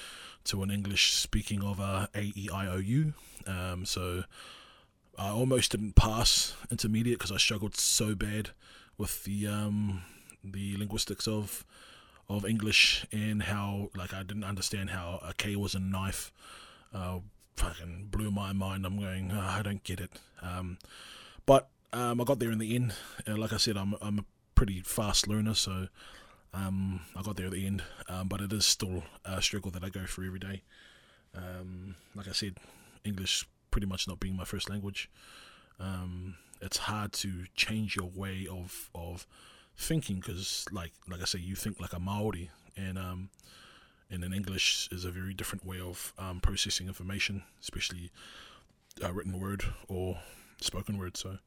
to 0.46 0.64
an 0.64 0.72
English 0.72 1.14
speaking 1.14 1.64
of 1.64 1.80
uh, 1.80 2.08
a, 2.14 2.22
e, 2.36 2.50
i, 2.52 2.68
o, 2.68 2.78
u. 2.78 3.14
Um, 3.46 3.86
so 3.86 4.24
I 5.18 5.30
almost 5.30 5.72
didn't 5.72 5.96
pass 5.96 6.56
intermediate 6.70 7.20
because 7.20 7.32
I 7.32 7.38
struggled 7.38 7.76
so 7.76 8.16
bad 8.16 8.52
with 8.98 9.24
the 9.24 9.48
um, 9.48 10.04
the 10.44 10.78
linguistics 10.78 11.28
of 11.28 11.66
of 12.30 12.46
English 12.46 13.06
and 13.12 13.44
how 13.44 13.90
like 13.96 14.14
I 14.14 14.24
didn't 14.24 14.44
understand 14.44 14.90
how 14.90 15.20
a 15.24 15.34
K 15.34 15.56
was 15.56 15.76
a 15.76 15.80
knife. 15.80 16.32
Uh, 16.94 17.20
fucking 17.56 18.08
blew 18.12 18.32
my 18.32 18.54
mind. 18.54 18.86
I'm 18.86 19.00
going, 19.00 19.32
oh, 19.34 19.40
I 19.40 19.62
don't 19.62 19.84
get 19.84 20.00
it. 20.00 20.12
Um, 20.42 20.78
but 21.46 21.70
um, 21.94 22.22
I 22.22 22.24
got 22.24 22.40
there 22.40 22.52
in 22.52 22.60
the 22.60 22.76
end. 22.76 22.94
Uh, 23.28 23.38
like 23.38 23.54
I 23.54 23.58
said, 23.58 23.78
I'm 23.78 23.96
I'm 24.02 24.20
a 24.20 24.26
pretty 24.56 24.82
fast 24.82 25.28
learner, 25.28 25.54
so 25.54 25.88
um, 26.54 27.02
I 27.16 27.22
got 27.22 27.38
there 27.38 27.48
at 27.48 27.54
the 27.54 27.66
end. 27.66 27.84
Um, 28.10 28.28
but 28.28 28.42
it 28.42 28.52
is 28.52 28.66
still 28.66 29.04
a 29.26 29.42
struggle 29.42 29.72
that 29.72 29.84
I 29.84 29.90
go 29.90 30.06
through 30.06 30.28
every 30.28 30.40
day. 30.40 30.64
Um, 31.36 31.96
like 32.16 32.28
I 32.28 32.32
said, 32.32 32.58
English 33.04 33.46
pretty 33.72 33.88
much 33.88 34.08
not 34.08 34.20
being 34.20 34.36
my 34.36 34.46
first 34.46 34.70
language. 34.70 35.10
Um, 35.80 36.36
it's 36.62 36.78
hard 36.78 37.14
to 37.14 37.46
change 37.56 37.96
your 37.96 38.10
way 38.14 38.48
of 38.50 38.90
of 38.96 39.28
thinking 39.78 40.18
because, 40.18 40.66
like 40.72 40.94
like 41.08 41.22
I 41.22 41.26
say, 41.26 41.40
you 41.40 41.56
think 41.56 41.80
like 41.80 41.94
a 41.94 42.00
Maori, 42.00 42.50
and 42.76 42.98
um, 42.98 43.30
and 44.10 44.24
then 44.24 44.34
English 44.34 44.90
is 44.92 45.06
a 45.06 45.12
very 45.12 45.34
different 45.34 45.66
way 45.66 45.80
of 45.80 46.14
um, 46.18 46.40
processing 46.40 46.88
information, 46.88 47.44
especially 47.62 48.12
uh, 49.04 49.12
written 49.14 49.40
word 49.40 49.64
or 49.88 50.20
spoken 50.62 50.98
word. 50.98 51.18
So, 51.18 51.38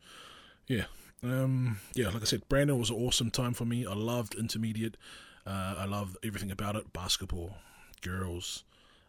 yeah, 0.69 0.85
um, 1.23 1.81
yeah. 1.95 2.09
Like 2.09 2.23
I 2.23 2.27
said, 2.27 2.49
Brandon 2.49 2.79
was 2.79 2.91
an 2.91 2.97
awesome 2.97 3.31
time 3.31 3.55
for 3.55 3.65
me. 3.65 3.87
I 3.87 3.95
loved 3.95 4.35
intermediate. 4.35 4.97
Uh, 5.47 5.75
I 5.79 5.87
loved 5.87 6.17
everything 6.23 6.51
about 6.51 6.77
it: 6.77 6.93
basketball, 6.93 7.57
girls, 8.01 8.63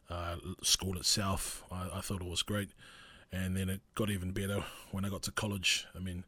uh, 0.09 0.37
school 0.63 0.97
itself. 0.97 1.63
I, 1.71 1.89
I 1.95 2.01
thought 2.01 2.21
it 2.21 2.27
was 2.27 2.41
great 2.41 2.69
and 3.31 3.55
then 3.55 3.69
it 3.69 3.81
got 3.95 4.09
even 4.09 4.31
better 4.31 4.63
when 4.91 5.05
I 5.05 5.09
got 5.09 5.23
to 5.23 5.31
college. 5.31 5.87
I 5.95 5.99
mean, 5.99 6.25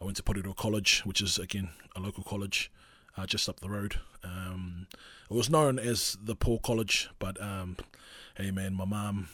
I 0.00 0.04
went 0.04 0.16
to 0.16 0.22
Porirua 0.22 0.56
College, 0.56 1.02
which 1.04 1.20
is 1.20 1.38
again 1.38 1.70
a 1.96 2.00
local 2.00 2.24
college 2.24 2.70
uh, 3.16 3.26
just 3.26 3.48
up 3.48 3.60
the 3.60 3.68
road. 3.68 3.96
Um, 4.22 4.86
it 5.30 5.34
was 5.34 5.50
known 5.50 5.78
as 5.78 6.16
the 6.22 6.36
poor 6.36 6.58
college, 6.58 7.10
but 7.18 7.40
um, 7.42 7.76
hey 8.36 8.50
man, 8.50 8.74
my 8.74 8.84
mom, 8.84 9.28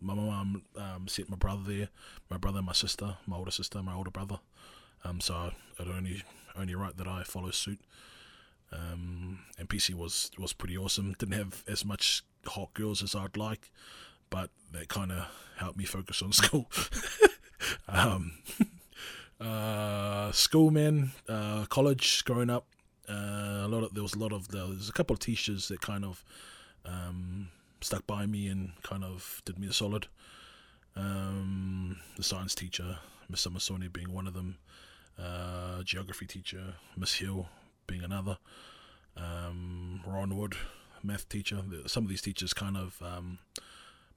my 0.00 0.14
mom 0.14 0.62
um, 0.76 1.06
sent 1.08 1.30
my 1.30 1.36
brother 1.36 1.62
there, 1.66 1.88
my 2.28 2.36
brother, 2.36 2.60
my 2.60 2.72
sister, 2.72 3.16
my 3.26 3.36
older 3.36 3.50
sister, 3.50 3.82
my 3.82 3.94
older 3.94 4.10
brother. 4.10 4.40
Um, 5.04 5.20
so 5.20 5.52
it 5.78 5.86
only 5.88 6.22
only 6.56 6.74
right 6.74 6.96
that 6.96 7.06
I 7.06 7.22
follow 7.22 7.50
suit. 7.50 7.80
Um, 8.72 9.40
and 9.58 9.68
PC 9.68 9.94
was 9.94 10.30
was 10.38 10.52
pretty 10.52 10.76
awesome. 10.76 11.14
Didn't 11.18 11.34
have 11.34 11.64
as 11.68 11.84
much 11.84 12.22
hot 12.46 12.74
girls 12.74 13.02
as 13.02 13.14
I'd 13.14 13.36
like, 13.36 13.70
but 14.30 14.50
that 14.72 14.88
kind 14.88 15.12
of 15.12 15.26
helped 15.56 15.76
me 15.76 15.84
focus 15.84 16.22
on 16.22 16.32
school. 16.40 16.70
um, 17.88 18.32
uh, 19.40 20.32
school, 20.32 20.70
man, 20.70 21.12
uh, 21.28 21.66
college, 21.66 22.24
growing 22.24 22.50
up, 22.50 22.66
uh, 23.08 23.62
a 23.64 23.68
lot 23.68 23.82
of 23.82 23.92
there 23.94 24.02
was 24.02 24.14
a 24.14 24.18
lot 24.18 24.32
of 24.32 24.48
there 24.48 24.66
was 24.66 24.88
a 24.88 24.92
couple 24.92 25.14
of 25.14 25.20
teachers 25.20 25.68
that 25.68 25.80
kind 25.80 26.04
of 26.04 26.24
um, 26.84 27.48
stuck 27.80 28.06
by 28.06 28.24
me 28.26 28.46
and 28.46 28.72
kind 28.82 29.04
of 29.04 29.42
did 29.44 29.58
me 29.58 29.66
a 29.66 29.72
solid. 29.72 30.06
Um, 30.96 31.98
the 32.16 32.22
science 32.22 32.54
teacher, 32.54 32.98
Miss 33.28 33.46
Samasoni, 33.46 33.92
being 33.92 34.12
one 34.12 34.26
of 34.26 34.34
them. 34.34 34.58
Uh, 35.18 35.82
geography 35.82 36.26
teacher, 36.26 36.74
Miss 36.96 37.14
Hill, 37.14 37.48
being 37.86 38.02
another. 38.02 38.38
Um, 39.16 40.00
Ron 40.06 40.36
Wood, 40.36 40.54
math 41.02 41.28
teacher. 41.28 41.62
Some 41.86 42.04
of 42.04 42.08
these 42.10 42.22
teachers 42.22 42.54
kind 42.54 42.76
of 42.76 43.00
um, 43.02 43.38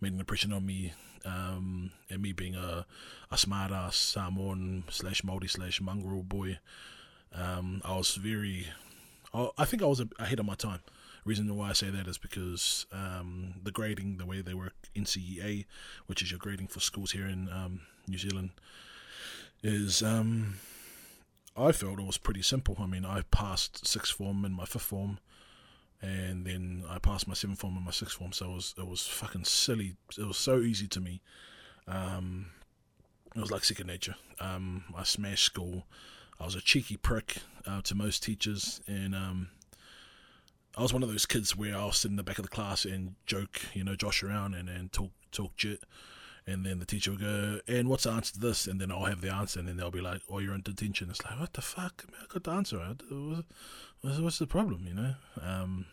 made 0.03 0.13
an 0.13 0.19
impression 0.19 0.51
on 0.51 0.65
me, 0.65 0.93
um, 1.25 1.91
and 2.09 2.21
me 2.21 2.33
being 2.33 2.55
a, 2.55 2.85
a 3.31 3.37
smart 3.37 3.71
ass 3.71 3.95
Samoan 3.95 4.83
slash 4.89 5.23
Maori 5.23 5.47
slash 5.47 5.81
mongrel 5.81 6.23
boy. 6.23 6.59
Um, 7.33 7.81
I 7.85 7.95
was 7.95 8.15
very, 8.15 8.67
I 9.33 9.65
think 9.65 9.81
I 9.81 9.85
was 9.85 10.03
ahead 10.19 10.39
of 10.39 10.45
my 10.45 10.55
time. 10.55 10.81
Reason 11.25 11.55
why 11.55 11.69
I 11.69 11.73
say 11.73 11.89
that 11.89 12.07
is 12.07 12.17
because 12.17 12.85
um, 12.91 13.55
the 13.63 13.71
grading, 13.71 14.17
the 14.17 14.25
way 14.25 14.41
they 14.41 14.53
work 14.53 14.73
NCEA, 14.93 15.65
which 16.07 16.21
is 16.21 16.31
your 16.31 16.37
grading 16.37 16.67
for 16.67 16.81
schools 16.81 17.11
here 17.11 17.25
in 17.25 17.47
um, 17.49 17.81
New 18.05 18.17
Zealand, 18.17 18.49
is 19.63 20.03
um, 20.03 20.55
I 21.55 21.71
felt 21.71 21.99
it 21.99 22.05
was 22.05 22.17
pretty 22.17 22.41
simple. 22.41 22.75
I 22.77 22.87
mean, 22.87 23.05
I 23.05 23.21
passed 23.31 23.87
sixth 23.87 24.17
form 24.17 24.43
and 24.43 24.53
my 24.53 24.65
fifth 24.65 24.83
form 24.83 25.19
and 26.03 26.45
then 26.45 26.83
I 26.89 26.99
passed 26.99 27.29
my 27.29 27.33
seventh 27.33 27.59
form 27.59 27.77
and 27.77 27.85
my 27.85 27.91
sixth 27.91 28.17
form. 28.17 28.33
So 28.33 28.51
it 28.51 28.53
was 28.53 28.75
it 28.77 28.87
was 28.87 29.07
fucking 29.07 29.45
silly. 29.45 29.95
It 30.17 30.27
was 30.27 30.37
so 30.37 30.59
easy 30.59 30.87
to 30.89 30.99
me. 30.99 31.21
Um, 31.87 32.47
it 33.35 33.39
was 33.39 33.51
like 33.51 33.63
second 33.63 33.87
nature. 33.87 34.15
Um, 34.39 34.83
I 34.95 35.03
smashed 35.03 35.45
school. 35.45 35.87
I 36.39 36.45
was 36.45 36.55
a 36.55 36.61
cheeky 36.61 36.97
prick 36.97 37.37
uh, 37.65 37.81
to 37.83 37.95
most 37.95 38.21
teachers, 38.21 38.81
and 38.85 39.15
um, 39.15 39.49
I 40.75 40.81
was 40.81 40.91
one 40.91 41.03
of 41.03 41.09
those 41.09 41.25
kids 41.25 41.55
where 41.55 41.75
I'll 41.75 41.93
sit 41.93 42.11
in 42.11 42.17
the 42.17 42.23
back 42.23 42.37
of 42.37 42.43
the 42.43 42.49
class 42.49 42.83
and 42.83 43.15
joke, 43.25 43.61
you 43.73 43.83
know, 43.83 43.95
josh 43.95 44.23
around 44.23 44.55
and, 44.55 44.67
and 44.67 44.91
talk 44.91 45.11
talk 45.31 45.53
shit. 45.55 45.83
And 46.45 46.65
then 46.65 46.79
the 46.79 46.85
teacher 46.85 47.11
will 47.11 47.19
go, 47.19 47.59
and 47.67 47.87
what's 47.87 48.03
the 48.03 48.11
answer 48.11 48.33
to 48.33 48.39
this? 48.39 48.67
And 48.67 48.81
then 48.81 48.91
I'll 48.91 49.05
have 49.05 49.21
the 49.21 49.33
answer, 49.33 49.59
and 49.59 49.67
then 49.67 49.77
they'll 49.77 49.91
be 49.91 50.01
like, 50.01 50.21
oh, 50.29 50.39
you're 50.39 50.53
in 50.53 50.61
detention. 50.61 51.09
It's 51.09 51.23
like, 51.23 51.39
what 51.39 51.53
the 51.53 51.61
fuck? 51.61 52.03
I, 52.21 52.25
got 52.27 52.43
the 52.43 52.51
answer. 52.51 52.95
What's, 54.01 54.19
what's 54.19 54.39
the 54.39 54.47
problem, 54.47 54.85
you 54.85 54.93
know? 54.93 55.15
Um, 55.41 55.85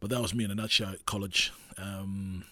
but 0.00 0.10
that 0.10 0.20
was 0.20 0.34
me 0.34 0.44
in 0.44 0.50
a 0.50 0.56
nutshell 0.56 0.90
at 0.90 1.06
college. 1.06 1.52
Um, 1.78 2.44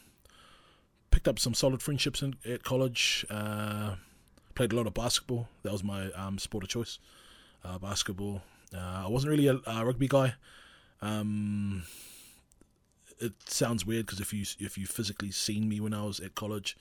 picked 1.10 1.26
up 1.26 1.40
some 1.40 1.54
solid 1.54 1.82
friendships 1.82 2.22
in, 2.22 2.36
at 2.48 2.62
college. 2.62 3.26
Uh, 3.28 3.96
played 4.54 4.72
a 4.72 4.76
lot 4.76 4.86
of 4.86 4.94
basketball. 4.94 5.48
That 5.64 5.72
was 5.72 5.82
my 5.82 6.12
um, 6.12 6.38
sport 6.38 6.62
of 6.62 6.70
choice. 6.70 6.98
Uh, 7.64 7.78
basketball. 7.78 8.42
Uh, 8.72 9.04
I 9.04 9.08
wasn't 9.08 9.30
really 9.30 9.48
a, 9.48 9.58
a 9.66 9.84
rugby 9.84 10.06
guy. 10.06 10.34
Um, 11.00 11.82
it 13.20 13.32
sounds 13.46 13.86
weird 13.86 14.06
because 14.06 14.20
if 14.20 14.32
you 14.32 14.44
if 14.58 14.78
you 14.78 14.86
physically 14.86 15.30
seen 15.30 15.68
me 15.68 15.80
when 15.80 15.94
I 15.94 16.04
was 16.04 16.20
at 16.20 16.34
college, 16.34 16.76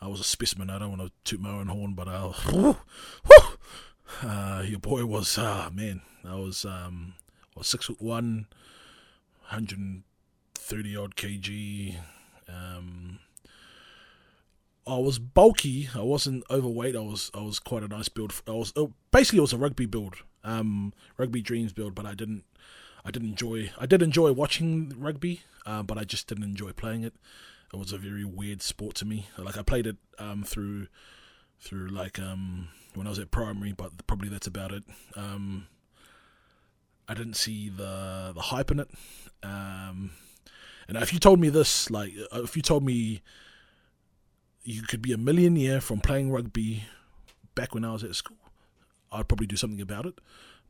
I 0.00 0.08
was 0.08 0.20
a 0.20 0.24
specimen. 0.24 0.70
I 0.70 0.78
don't 0.78 0.96
want 0.96 1.02
to 1.02 1.12
toot 1.24 1.40
my 1.40 1.50
own 1.50 1.68
horn, 1.68 1.94
but 1.94 2.08
I, 2.08 2.74
uh, 4.22 4.64
your 4.66 4.78
boy 4.78 5.04
was 5.04 5.36
ah 5.38 5.70
man, 5.72 6.02
I 6.24 6.36
was 6.36 6.64
um 6.64 7.14
was 7.56 7.66
six 7.66 7.86
foot 7.86 8.00
one, 8.00 8.46
hundred 9.42 9.78
and 9.78 10.02
thirty 10.54 10.96
odd 10.96 11.16
kg. 11.16 11.96
Um, 12.48 13.18
I 14.86 14.96
was 14.96 15.18
bulky. 15.18 15.88
I 15.94 16.00
wasn't 16.00 16.44
overweight. 16.50 16.96
I 16.96 17.00
was 17.00 17.30
I 17.34 17.42
was 17.42 17.58
quite 17.58 17.82
a 17.82 17.88
nice 17.88 18.08
build. 18.08 18.32
I 18.48 18.52
was 18.52 18.72
oh, 18.76 18.92
basically 19.12 19.38
it 19.38 19.42
was 19.42 19.52
a 19.52 19.58
rugby 19.58 19.86
build, 19.86 20.16
um, 20.42 20.92
rugby 21.16 21.42
dreams 21.42 21.72
build. 21.72 21.94
But 21.94 22.06
I 22.06 22.14
didn't 22.14 22.44
I 23.04 23.10
did 23.10 23.22
enjoy 23.22 23.70
I 23.78 23.86
did 23.86 24.02
enjoy 24.02 24.32
watching 24.32 24.94
rugby, 24.98 25.42
uh, 25.66 25.82
but 25.82 25.98
I 25.98 26.04
just 26.04 26.26
didn't 26.26 26.44
enjoy 26.44 26.72
playing 26.72 27.04
it. 27.04 27.14
It 27.72 27.76
was 27.76 27.92
a 27.92 27.98
very 27.98 28.24
weird 28.24 28.62
sport 28.62 28.96
to 28.96 29.04
me. 29.04 29.28
Like 29.38 29.56
I 29.56 29.62
played 29.62 29.86
it 29.86 29.96
um, 30.18 30.42
through 30.44 30.88
through 31.60 31.88
like 31.88 32.18
um, 32.18 32.68
when 32.94 33.06
I 33.06 33.10
was 33.10 33.18
at 33.18 33.30
primary, 33.30 33.72
but 33.72 34.06
probably 34.06 34.28
that's 34.28 34.46
about 34.46 34.72
it. 34.72 34.84
Um, 35.14 35.66
I 37.08 37.14
didn't 37.14 37.34
see 37.34 37.68
the 37.68 38.32
the 38.34 38.42
hype 38.42 38.70
in 38.70 38.80
it. 38.80 38.90
Um, 39.42 40.10
and 40.88 40.96
if 40.98 41.12
you 41.12 41.20
told 41.20 41.40
me 41.40 41.48
this, 41.48 41.90
like 41.90 42.12
if 42.32 42.56
you 42.56 42.62
told 42.62 42.84
me 42.84 43.22
you 44.62 44.82
could 44.82 45.00
be 45.00 45.12
a 45.12 45.18
millionaire 45.18 45.80
from 45.80 46.00
playing 46.00 46.30
rugby 46.30 46.84
back 47.54 47.74
when 47.74 47.84
I 47.84 47.92
was 47.92 48.04
at 48.04 48.14
school, 48.14 48.36
I'd 49.10 49.28
probably 49.28 49.46
do 49.46 49.56
something 49.56 49.80
about 49.80 50.06
it 50.06 50.18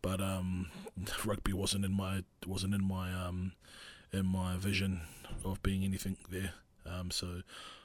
but 0.02 0.20
um, 0.20 0.70
rugby 1.24 1.52
wasn't 1.52 1.84
in 1.84 1.92
my 1.92 2.24
wasn't 2.46 2.74
in 2.74 2.84
my 2.84 3.12
um, 3.12 3.52
in 4.12 4.26
my 4.26 4.56
vision 4.56 5.02
of 5.44 5.62
being 5.62 5.84
anything 5.84 6.16
there. 6.30 6.52
Um, 6.86 7.10
so 7.10 7.42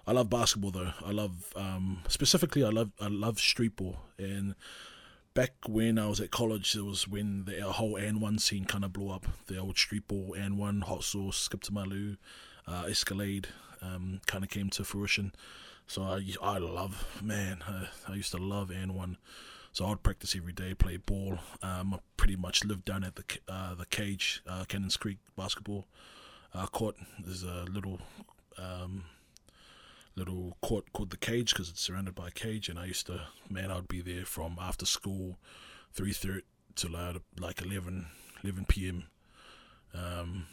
I 0.07 0.11
love 0.13 0.29
basketball 0.29 0.71
though. 0.71 0.93
I 1.05 1.11
love 1.11 1.53
um, 1.55 2.01
specifically 2.07 2.63
I 2.63 2.69
love 2.69 2.91
I 2.99 3.07
love 3.07 3.39
street 3.39 3.75
ball 3.75 3.97
and 4.17 4.55
back 5.35 5.51
when 5.67 5.99
I 5.99 6.07
was 6.07 6.19
at 6.19 6.31
college, 6.31 6.75
it 6.75 6.81
was 6.81 7.07
when 7.07 7.43
the 7.43 7.61
whole 7.61 7.93
AND1 7.93 8.39
scene 8.39 8.65
kind 8.65 8.83
of 8.83 8.93
blew 8.93 9.11
up. 9.11 9.27
The 9.47 9.57
old 9.57 9.77
street 9.77 10.07
ball 10.07 10.33
AND1, 10.35 10.83
hot 10.83 11.03
sauce, 11.03 11.37
skip 11.37 11.61
to 11.63 11.73
loo, 11.73 12.15
uh, 12.67 12.85
Escalade 12.89 13.49
um, 13.81 14.21
kind 14.25 14.43
of 14.43 14.49
came 14.49 14.69
to 14.71 14.83
fruition. 14.83 15.33
So 15.87 16.03
I, 16.03 16.25
I 16.41 16.57
love, 16.57 17.21
man, 17.21 17.59
I, 17.67 17.87
I 18.11 18.15
used 18.15 18.31
to 18.31 18.37
love 18.37 18.69
AND1. 18.69 19.17
So 19.75 19.87
I'd 19.87 20.03
practice 20.03 20.37
every 20.37 20.53
day, 20.53 20.73
play 20.73 20.95
ball. 20.95 21.37
Um, 21.61 21.95
I 21.95 21.99
pretty 22.15 22.37
much 22.37 22.63
lived 22.63 22.85
down 22.85 23.03
at 23.03 23.15
the 23.15 23.25
uh, 23.49 23.75
the 23.75 23.85
cage, 23.85 24.41
uh, 24.47 24.63
Cannons 24.63 24.95
Creek 24.95 25.17
basketball 25.35 25.85
uh, 26.53 26.65
court. 26.67 26.95
There's 27.19 27.43
a 27.43 27.65
little 27.69 27.99
um, 28.57 29.03
little 30.15 30.55
court 30.61 30.93
called 30.93 31.09
the 31.09 31.17
cage 31.17 31.51
because 31.51 31.67
it's 31.67 31.81
surrounded 31.81 32.15
by 32.15 32.29
a 32.29 32.31
cage, 32.31 32.69
and 32.69 32.79
I 32.79 32.85
used 32.85 33.05
to, 33.07 33.23
man, 33.49 33.69
I'd 33.69 33.89
be 33.89 33.99
there 33.99 34.23
from 34.23 34.55
after 34.61 34.85
school, 34.85 35.35
three 35.91 36.13
thirty 36.13 36.43
to 36.75 36.87
like 37.37 37.61
11, 37.61 38.05
11 38.45 38.65
p.m. 38.69 39.03
Um, 39.93 40.47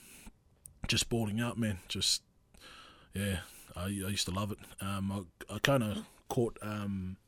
just 0.89 1.09
balling 1.09 1.41
out, 1.41 1.57
man. 1.57 1.79
Just 1.87 2.23
yeah, 3.15 3.37
I, 3.77 3.85
I 3.85 4.11
used 4.11 4.27
to 4.27 4.35
love 4.35 4.51
it. 4.51 4.59
Um, 4.81 5.13
I, 5.49 5.55
I 5.55 5.59
kind 5.61 5.85
of 5.85 5.99
caught 6.29 6.59
um, 6.61 7.19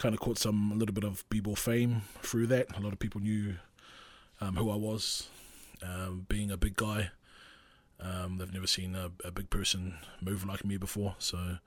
kind 0.00 0.14
of 0.14 0.20
caught 0.20 0.38
some 0.38 0.72
a 0.72 0.74
little 0.74 0.94
bit 0.94 1.04
of 1.04 1.28
b-ball 1.28 1.54
fame 1.54 2.02
through 2.22 2.46
that. 2.48 2.74
A 2.76 2.80
lot 2.80 2.92
of 2.92 2.98
people 2.98 3.20
knew 3.20 3.56
um, 4.40 4.56
who 4.56 4.70
I 4.70 4.76
was, 4.76 5.28
um, 5.82 6.26
being 6.28 6.50
a 6.50 6.56
big 6.56 6.74
guy. 6.74 7.10
Um, 8.00 8.38
they've 8.38 8.52
never 8.52 8.66
seen 8.66 8.96
a, 8.96 9.10
a, 9.26 9.30
big 9.30 9.50
person 9.50 9.98
move 10.22 10.46
like 10.46 10.64
me 10.64 10.78
before, 10.78 11.16
so 11.18 11.58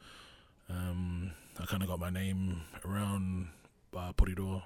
um, 0.68 1.32
I 1.60 1.66
kind 1.66 1.84
of 1.84 1.90
got 1.90 2.00
my 2.00 2.10
name 2.10 2.62
around 2.84 3.50
uh, 3.96 4.14
Porirua, 4.14 4.64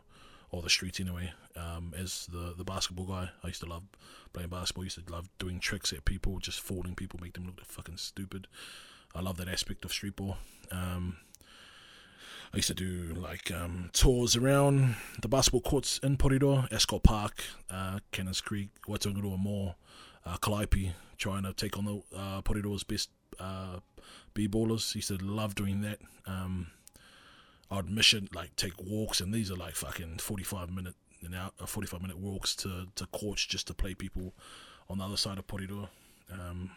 or 0.50 0.62
the 0.62 0.69
streets 0.69 1.01
anyway, 1.01 1.33
um, 1.57 1.93
as 1.97 2.29
the 2.31 2.53
the 2.57 2.63
basketball 2.63 3.05
guy. 3.05 3.31
I 3.43 3.47
used 3.47 3.59
to 3.63 3.69
love 3.69 3.83
playing 4.31 4.47
basketball. 4.47 4.83
I 4.83 4.86
used 4.86 5.05
to 5.05 5.12
love 5.12 5.27
doing 5.39 5.59
tricks 5.59 5.91
at 5.91 6.05
people, 6.05 6.39
just 6.39 6.62
fooling 6.62 6.95
people, 6.95 7.19
make 7.21 7.33
them 7.33 7.45
look 7.45 7.65
fucking 7.65 7.97
stupid. 7.97 8.47
I 9.13 9.19
love 9.19 9.36
that 9.36 9.50
aspect 9.50 9.83
of 9.83 9.91
street 9.91 10.15
ball. 10.15 10.38
Um, 10.71 11.17
I 12.54 12.58
used 12.58 12.70
to 12.70 12.74
do 12.74 13.13
like 13.13 13.51
um, 13.51 13.89
tours 13.94 14.36
around 14.36 14.96
the 15.22 15.27
basketball 15.27 15.62
courts 15.62 16.00
in 16.01 16.18
Porirua, 16.18 16.72
Ascot 16.72 17.04
Park, 17.04 17.44
uh, 17.70 18.00
Cannons 18.12 18.42
Creek, 18.42 18.70
Waitangirua 18.88 19.38
Mall, 19.38 19.75
uh, 20.25 20.38
Calliope, 20.38 20.94
trying 21.18 21.44
to 21.44 21.54
take 21.54 21.77
on 21.77 21.86
the 21.86 22.01
uh, 22.16 22.42
best 22.88 23.10
uh, 23.39 23.80
b-ballers. 24.34 24.96
Used 24.96 25.10
to 25.10 25.18
love 25.18 25.56
doing 25.56 25.82
that. 25.82 26.00
Um, 26.25 26.68
I'd 27.70 27.89
mission 27.89 28.30
like 28.34 28.56
take 28.56 28.82
walks, 28.82 29.20
and 29.20 29.34
these 29.34 29.51
are 29.51 29.58
like 29.58 29.75
fucking 29.75 30.20
forty-five 30.20 30.70
minute 30.70 30.96
an 31.25 31.34
hour, 31.34 31.51
uh, 31.60 31.66
forty-five 31.66 32.01
minute 32.01 32.18
walks 32.18 32.56
to 32.58 32.88
to 32.96 33.06
courts 33.08 33.46
just 33.46 33.68
to 33.68 33.74
play 33.74 33.94
people 33.94 34.34
on 34.89 35.00
the 35.00 35.04
other 35.04 35.18
side 35.18 35.38
of 35.38 35.48
Porirua. 35.48 35.89
Um, 36.32 36.72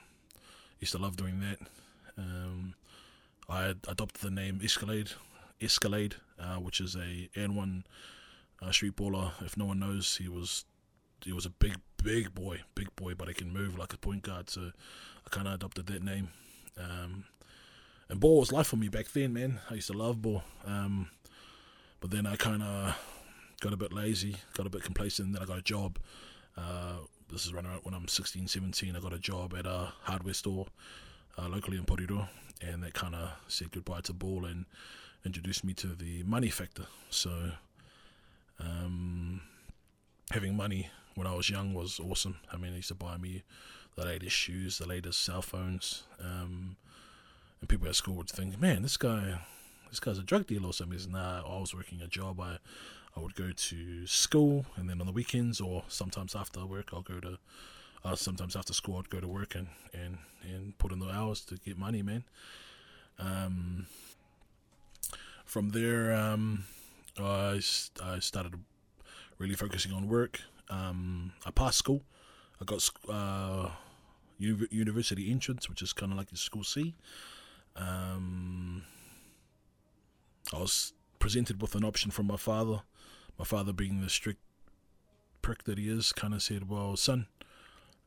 used 0.81 0.93
to 0.93 0.99
love 0.99 1.17
doing 1.17 1.41
that. 1.41 1.59
Um, 2.19 2.75
I 3.49 3.67
adopted 3.87 4.21
the 4.21 4.31
name 4.31 4.61
Escalade, 4.65 5.11
Escalade, 5.61 6.17
uh, 6.39 6.57
which 6.57 6.81
is 6.81 6.95
a 6.97 7.29
AND1 7.37 7.85
uh, 8.63 8.73
street 8.73 8.97
baller. 8.97 9.33
If 9.43 9.57
no 9.57 9.67
one 9.67 9.79
knows, 9.79 10.17
he 10.17 10.29
was 10.29 10.65
he 11.23 11.33
was 11.33 11.47
a 11.47 11.51
big 11.51 11.77
big 12.03 12.35
boy, 12.35 12.61
big 12.75 12.95
boy, 12.97 13.15
but 13.15 13.29
he 13.29 13.35
can 13.35 13.53
move 13.53 13.79
like 13.79 13.93
a 13.93 13.99
point 13.99 14.23
guard. 14.23 14.51
So 14.51 14.73
I 15.27 15.31
kind 15.31 15.47
of 15.47 15.55
adopted 15.55 15.87
that 15.87 16.03
name. 16.03 16.29
Um, 16.79 17.25
and 18.09 18.19
ball 18.19 18.41
was 18.41 18.53
life 18.53 18.67
for 18.67 18.77
me 18.77 18.89
back 18.89 19.13
then, 19.13 19.33
man. 19.33 19.61
I 19.71 19.75
used 19.75 19.87
to 19.89 19.97
love 19.97 20.21
ball. 20.21 20.43
Um, 20.67 21.11
but 22.01 22.11
then 22.11 22.27
I 22.27 22.37
kind 22.37 22.63
of 22.63 22.97
got 23.61 23.73
a 23.73 23.77
bit 23.77 23.93
lazy, 23.93 24.37
got 24.55 24.67
a 24.67 24.71
bit 24.71 24.83
complacent, 24.83 25.27
and 25.27 25.35
then 25.35 25.43
I 25.43 25.47
got 25.47 25.59
a 25.59 25.63
job. 25.63 25.99
Uh, 26.57 26.99
this 27.31 27.47
is 27.47 27.53
running 27.53 27.71
around 27.71 27.83
when 27.85 27.95
I'm 27.95 28.09
16, 28.09 28.49
17. 28.49 28.97
I 28.97 29.01
got 29.01 29.13
a 29.13 29.19
job 29.19 29.55
at 29.57 29.67
a 29.67 29.93
hardware 30.03 30.35
store 30.35 30.67
uh, 31.39 31.49
locally 31.49 31.77
in 31.77 31.85
Porirua, 31.85 32.29
and 32.61 32.83
that 32.83 32.95
kind 32.95 33.15
of 33.15 33.31
said 33.49 33.71
goodbye 33.71 34.01
to 34.03 34.13
ball 34.13 34.45
and 34.45 34.65
introduced 35.25 35.65
me 35.65 35.75
to 35.75 35.89
the 35.89 36.23
money 36.25 36.49
factor. 36.49 36.87
So, 37.11 37.53
um, 38.59 39.43
having 40.31 40.57
money 40.57 40.91
when 41.15 41.27
I 41.27 41.35
was 41.35 41.51
young 41.51 41.75
was 41.75 42.01
awesome. 42.01 42.37
I 42.53 42.57
mean, 42.57 42.71
he 42.71 42.77
used 42.77 42.89
to 42.89 42.95
buy 42.95 43.17
me 43.17 43.43
the 43.97 44.05
latest 44.05 44.35
shoes, 44.37 44.79
the 44.79 44.87
latest 44.87 45.21
cell 45.21 45.43
phones. 45.43 46.05
Um, 46.21 46.77
and 47.61 47.69
people 47.69 47.89
at 47.89 47.97
school 47.97 48.15
would 48.15 48.31
think, 48.31 48.61
man, 48.61 48.83
this 48.83 48.97
guy, 48.97 49.41
this 49.91 50.01
guy's 50.01 50.19
a 50.19 50.23
drug 50.23 50.47
dealer 50.47 50.69
or 50.69 50.73
something. 50.73 50.99
Says, 50.99 51.09
nah, 51.09 51.43
I 51.47 51.61
was 51.61 51.75
working 51.75 52.01
a 52.01 52.07
job. 52.07 52.41
I, 52.41 52.59
I 53.17 53.21
would 53.21 53.35
go 53.35 53.51
to 53.55 54.07
school, 54.07 54.65
and 54.77 54.89
then 54.89 55.01
on 55.01 55.07
the 55.07 55.13
weekends 55.13 55.61
or 55.61 55.83
sometimes 55.89 56.35
after 56.35 56.65
work, 56.65 56.91
I'll 56.93 57.03
go 57.03 57.21
to. 57.21 57.39
Uh, 58.03 58.17
sometimes 58.17 58.57
after 58.57 58.73
school, 58.73 58.97
I'd 58.97 59.11
go 59.11 59.21
to 59.21 59.29
work 59.29 59.55
and, 59.55 59.67
and, 59.93 60.17
and 60.43 60.79
put 60.79 60.91
in 60.91 61.01
the 61.01 61.11
hours 61.11 61.45
to 61.47 61.57
get 61.57 61.77
money, 61.77 62.01
man. 62.01 62.25
Um, 63.19 63.87
from 65.51 65.71
there, 65.71 66.13
um, 66.15 66.63
I, 67.19 67.61
I 68.01 68.21
started 68.21 68.55
really 69.39 69.57
focusing 69.57 69.93
on 69.93 70.09
work. 70.09 70.41
Um, 70.69 71.33
I 71.45 71.51
passed 71.51 71.79
school. 71.79 72.03
I 72.63 72.65
got 72.65 72.89
uh, 73.09 73.71
university 74.39 75.29
entrance, 75.29 75.69
which 75.69 75.83
is 75.83 75.93
kind 75.93 76.13
of 76.13 76.19
like 76.19 76.31
the 76.31 76.37
school 76.37 76.63
C. 76.63 76.95
Um, 77.75 78.85
I 80.55 80.59
was 80.59 80.93
presented 81.19 81.61
with 81.61 81.75
an 81.75 81.85
option 81.85 82.13
from 82.13 82.29
my 82.29 82.37
father. 82.37 82.83
My 83.37 83.45
father, 83.45 83.73
being 83.73 84.01
the 84.01 84.09
strict 84.09 84.41
prick 85.43 85.65
that 85.65 85.79
he 85.79 85.89
is, 85.89 86.13
kind 86.13 86.33
of 86.33 86.43
said, 86.45 86.69
"Well, 86.69 86.97
son." 86.97 87.27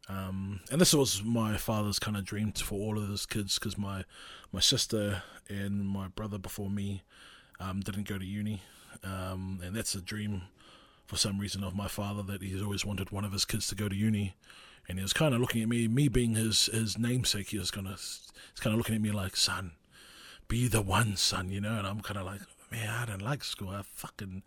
Um, 0.08 0.62
and 0.72 0.80
this 0.80 0.94
was 0.94 1.24
my 1.24 1.58
father's 1.58 2.00
kind 2.00 2.16
of 2.16 2.26
dream 2.26 2.52
for 2.54 2.76
all 2.76 2.98
of 2.98 3.10
his 3.10 3.26
kids 3.26 3.58
because 3.58 3.78
my 3.78 4.04
my 4.52 4.60
sister 4.60 5.24
and 5.50 5.86
my 5.86 6.08
brother 6.10 6.38
before 6.38 6.70
me 6.70 7.04
um, 7.60 7.82
didn't 7.82 8.08
go 8.08 8.18
to 8.18 8.26
uni, 8.26 8.62
um, 9.04 9.60
and 9.63 9.76
that's 9.76 9.96
a 9.96 10.02
dream 10.02 10.44
for 11.06 11.18
some 11.18 11.39
reason 11.39 11.63
of 11.63 11.76
my 11.76 11.88
father 11.88 12.24
that 12.24 12.42
he's 12.42 12.62
always 12.62 12.86
wanted 12.86 13.12
one 13.12 13.26
of 13.26 13.34
his 13.34 13.46
kids 13.46 13.68
to 13.68 13.76
go 13.76 13.89
to 13.89 13.96
uni 13.96 14.36
and 14.88 14.98
he 14.98 15.04
was 15.04 15.13
kind 15.13 15.34
of 15.34 15.42
looking 15.42 15.62
at 15.62 15.70
me, 15.70 15.88
me 15.88 16.08
being 16.08 16.36
his 16.36 16.66
his 16.68 16.98
namesake. 16.98 17.50
He 17.50 17.58
was 17.58 17.72
of 17.72 17.86
he's 17.86 18.60
kind 18.60 18.74
of 18.74 18.78
looking 18.78 18.96
at 18.96 19.02
me 19.02 19.12
like, 19.12 19.36
son, 19.36 19.72
be 20.48 20.68
the 20.68 20.82
one, 20.82 21.16
son, 21.16 21.50
you 21.50 21.62
know. 21.62 21.78
And 21.78 21.88
I'm 21.88 22.02
kind 22.02 22.20
of 22.20 22.26
like, 22.26 22.42
man, 22.72 22.89
I 22.89 23.06
don't 23.06 23.22
like 23.22 23.44
school. 23.44 23.70
I 23.70 23.84
fucking 23.84 24.44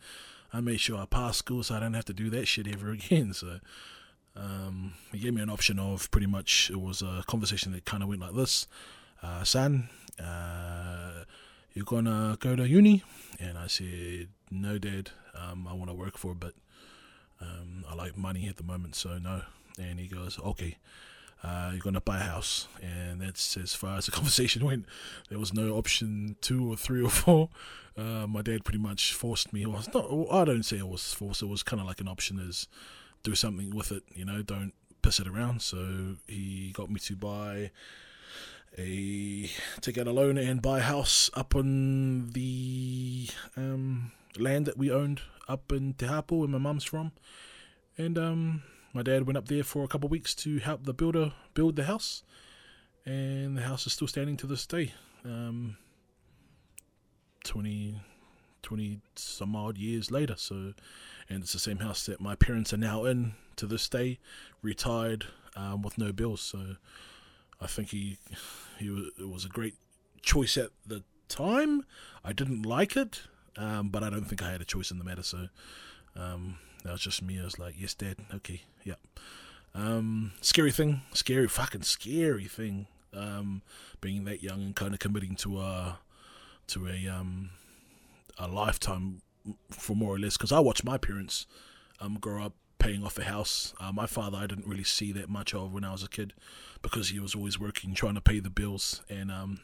I 0.53 0.61
made 0.61 0.81
sure 0.81 0.99
I 0.99 1.07
passed 1.07 1.39
school 1.39 1.63
so 1.63 1.75
I 1.75 1.81
don't 1.81 1.95
have 1.95 2.05
to 2.07 2.13
do 2.13 2.31
that 2.31 2.47
shit 2.47 2.69
ever 2.69 2.91
again. 2.93 3.33
So 3.33 3.61
um, 4.37 4.95
he 5.13 5.19
gave 5.19 5.35
me 5.35 5.43
an 5.43 5.51
option 5.51 5.79
of 5.79 6.11
pretty 6.11 6.27
much 6.27 6.71
it 6.71 6.81
was 6.81 7.03
a 7.03 7.25
conversation 7.27 7.73
that 7.73 7.85
kind 7.85 8.03
of 8.03 8.09
went 8.09 8.21
like 8.21 8.35
this, 8.35 8.67
uh, 9.23 9.45
son. 9.45 9.89
Uh, 10.23 11.25
you're 11.77 11.85
gonna 11.85 12.39
go 12.41 12.57
to 12.57 12.67
uni, 12.67 13.03
and 13.39 13.59
I 13.59 13.67
said, 13.67 14.29
no, 14.51 14.79
dad. 14.79 15.11
Um, 15.35 15.69
I 15.69 15.75
want 15.75 15.91
to 15.91 15.95
work 15.95 16.17
for 16.17 16.33
a 16.33 16.35
bit. 16.35 16.55
Um, 17.39 17.85
I 17.87 17.95
like 17.95 18.17
money 18.17 18.49
at 18.49 18.57
the 18.57 18.63
moment, 18.63 18.95
so 18.95 19.19
no. 19.19 19.43
And 19.79 20.01
he 20.01 20.09
goes, 20.09 20.39
okay, 20.43 20.79
uh, 21.45 21.73
you're 21.75 21.93
to 21.93 22.01
buy 22.01 22.17
a 22.17 22.23
house. 22.23 22.67
And 22.83 23.21
that's 23.21 23.59
as 23.59 23.75
far 23.75 23.99
as 23.99 24.07
the 24.07 24.13
conversation 24.19 24.65
went. 24.65 24.87
There 25.29 25.39
was 25.39 25.53
no 25.53 25.77
option 25.77 26.37
two 26.41 26.73
or 26.73 26.77
three 26.77 27.03
or 27.03 27.11
four. 27.11 27.51
Uh, 27.95 28.27
my 28.27 28.41
dad 28.41 28.65
pretty 28.65 28.79
much 28.79 29.13
forced 29.13 29.53
me. 29.53 29.67
Well, 29.67 29.85
not, 29.93 30.35
I 30.35 30.47
don't 30.47 30.65
say 30.65 30.79
it 30.79 30.89
was 30.89 31.13
forced. 31.13 31.43
It 31.43 31.47
was 31.47 31.63
kind 31.63 31.81
of 31.81 31.87
like 31.87 32.01
an 32.01 32.09
option 32.09 32.39
is 32.39 32.69
do 33.23 33.35
something 33.35 33.77
with 33.77 33.93
it, 33.93 34.05
you 34.15 34.25
know, 34.25 34.41
don't 34.41 34.73
piss 35.03 35.21
it 35.21 35.29
around. 35.29 35.61
So 35.61 36.17
he 36.27 36.73
got 36.73 36.91
me 36.91 37.01
to 37.01 37.17
buy 37.17 37.71
a 38.79 39.51
take 39.81 39.99
out 39.99 40.07
a 40.07 40.13
loan 40.13 40.39
and 40.39 40.61
buy 40.61 40.79
a 40.79 40.83
house 40.83 41.31
up 41.35 41.55
on 41.55 42.31
the 42.31 43.29
um, 43.57 44.13
land 44.39 44.67
that 44.67 44.77
we 44.77 44.91
owned 44.91 45.23
up 45.49 45.73
in 45.73 45.95
Te 45.95 46.07
Hapu, 46.07 46.37
where 46.37 46.49
my 46.49 46.59
mum's 46.59 46.85
from. 46.85 47.13
And 47.97 48.19
um, 48.19 48.63
my 48.93 49.03
dad 49.03 49.27
went 49.27 49.39
up 49.39 49.49
there 49.49 49.65
for 49.65 49.85
a 49.85 49.89
couple 49.89 50.07
of 50.07 50.11
weeks 50.11 50.35
to 50.37 50.59
help 50.59 50.85
the 50.85 50.93
builder 50.93 51.33
build 51.55 51.77
the 51.77 51.85
house, 51.85 52.23
and 53.05 53.57
the 53.57 53.63
house 53.63 53.87
is 53.87 53.93
still 53.93 54.09
standing 54.09 54.37
to 54.39 54.47
this 54.47 54.67
day. 54.67 54.93
Um, 55.25 55.77
20, 57.45 58.01
20 58.63 59.01
some 59.15 59.57
odd 59.57 59.79
years 59.79 60.11
later. 60.11 60.35
So, 60.37 60.75
and 61.29 61.43
it's 61.43 61.53
the 61.53 61.59
same 61.59 61.79
house 61.79 62.07
that 62.07 62.21
my 62.21 62.35
parents 62.35 62.73
are 62.75 62.79
now 62.79 63.05
in 63.05 63.35
to 63.57 63.67
this 63.67 63.89
day, 63.89 64.19
retired 64.63 65.27
um, 65.55 65.83
with 65.83 65.97
no 65.97 66.13
bills. 66.13 66.41
So, 66.41 66.77
I 67.61 67.67
think 67.67 67.91
he 67.91 68.19
he 68.79 68.91
was, 68.91 69.07
it 69.19 69.29
was 69.29 69.45
a 69.45 69.49
great 69.49 69.75
choice 70.23 70.57
at 70.57 70.71
the 70.87 71.03
time. 71.29 71.85
I 72.25 72.33
didn't 72.33 72.63
like 72.63 72.97
it, 72.97 73.23
um, 73.57 73.89
but 73.89 74.03
I 74.03 74.11
don't 74.11 74.25
think 74.25 74.43
I 74.43 74.51
had 74.51 74.61
a 74.61 74.67
choice 74.67 74.91
in 74.91 74.99
the 74.99 75.05
matter. 75.05 75.23
So, 75.23 75.49
um, 76.15 76.59
that 76.85 76.93
was 76.93 77.01
just 77.01 77.23
me. 77.23 77.41
I 77.41 77.45
was 77.45 77.59
like, 77.59 77.75
yes, 77.79 77.95
dad. 77.95 78.17
Okay, 78.35 78.63
yeah. 78.85 78.95
Um, 79.75 80.33
scary 80.41 80.73
thing, 80.73 81.03
scary, 81.13 81.49
fucking 81.49 81.83
scary 81.83 82.45
thing. 82.47 82.87
Um, 83.15 83.63
being 84.01 84.25
that 84.25 84.43
young 84.43 84.63
and 84.63 84.77
kind 84.77 84.93
of 84.93 85.01
committing 85.01 85.37
to 85.37 85.61
a 85.61 85.99
to 86.69 86.87
a 86.89 87.07
um 87.09 87.51
a 88.39 88.47
lifetime 88.49 89.23
for 89.71 89.97
more 89.97 90.15
or 90.15 90.19
less. 90.19 90.37
Because 90.37 90.53
I 90.53 90.61
watched 90.61 90.85
my 90.85 90.99
parents 90.99 91.47
um 92.01 92.19
grow 92.21 92.45
up 92.45 92.55
paying 92.87 93.05
off 93.05 93.19
a 93.19 93.25
house. 93.25 93.75
Uh, 93.81 93.91
my 93.91 94.07
father, 94.07 94.39
I 94.39 94.47
didn't 94.47 94.69
really 94.69 94.85
see 94.85 95.11
that 95.11 95.29
much 95.29 95.53
of 95.53 95.73
when 95.73 95.83
I 95.83 95.91
was 95.91 96.05
a 96.05 96.09
kid 96.09 96.35
because 96.83 97.09
he 97.09 97.19
was 97.19 97.35
always 97.35 97.59
working, 97.59 97.95
trying 97.95 98.15
to 98.15 98.21
pay 98.21 98.39
the 98.39 98.49
bills, 98.49 99.03
and 99.11 99.29
um, 99.33 99.61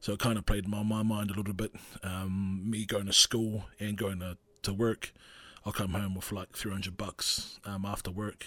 so 0.00 0.14
it 0.14 0.18
kind 0.18 0.36
of 0.36 0.44
played 0.44 0.66
my 0.66 0.82
my 0.82 1.04
mind 1.04 1.30
a 1.30 1.34
little 1.34 1.54
bit. 1.54 1.72
Um, 2.02 2.68
me 2.68 2.84
going 2.84 3.06
to 3.06 3.12
school 3.12 3.66
and 3.78 3.96
going 3.96 4.18
to 4.18 4.38
to 4.62 4.72
work, 4.72 5.12
I'll 5.64 5.72
come 5.72 5.92
home 5.92 6.16
with 6.16 6.32
like 6.32 6.56
three 6.56 6.72
hundred 6.72 6.96
bucks 6.96 7.60
um, 7.64 7.84
after 7.86 8.10
work, 8.10 8.46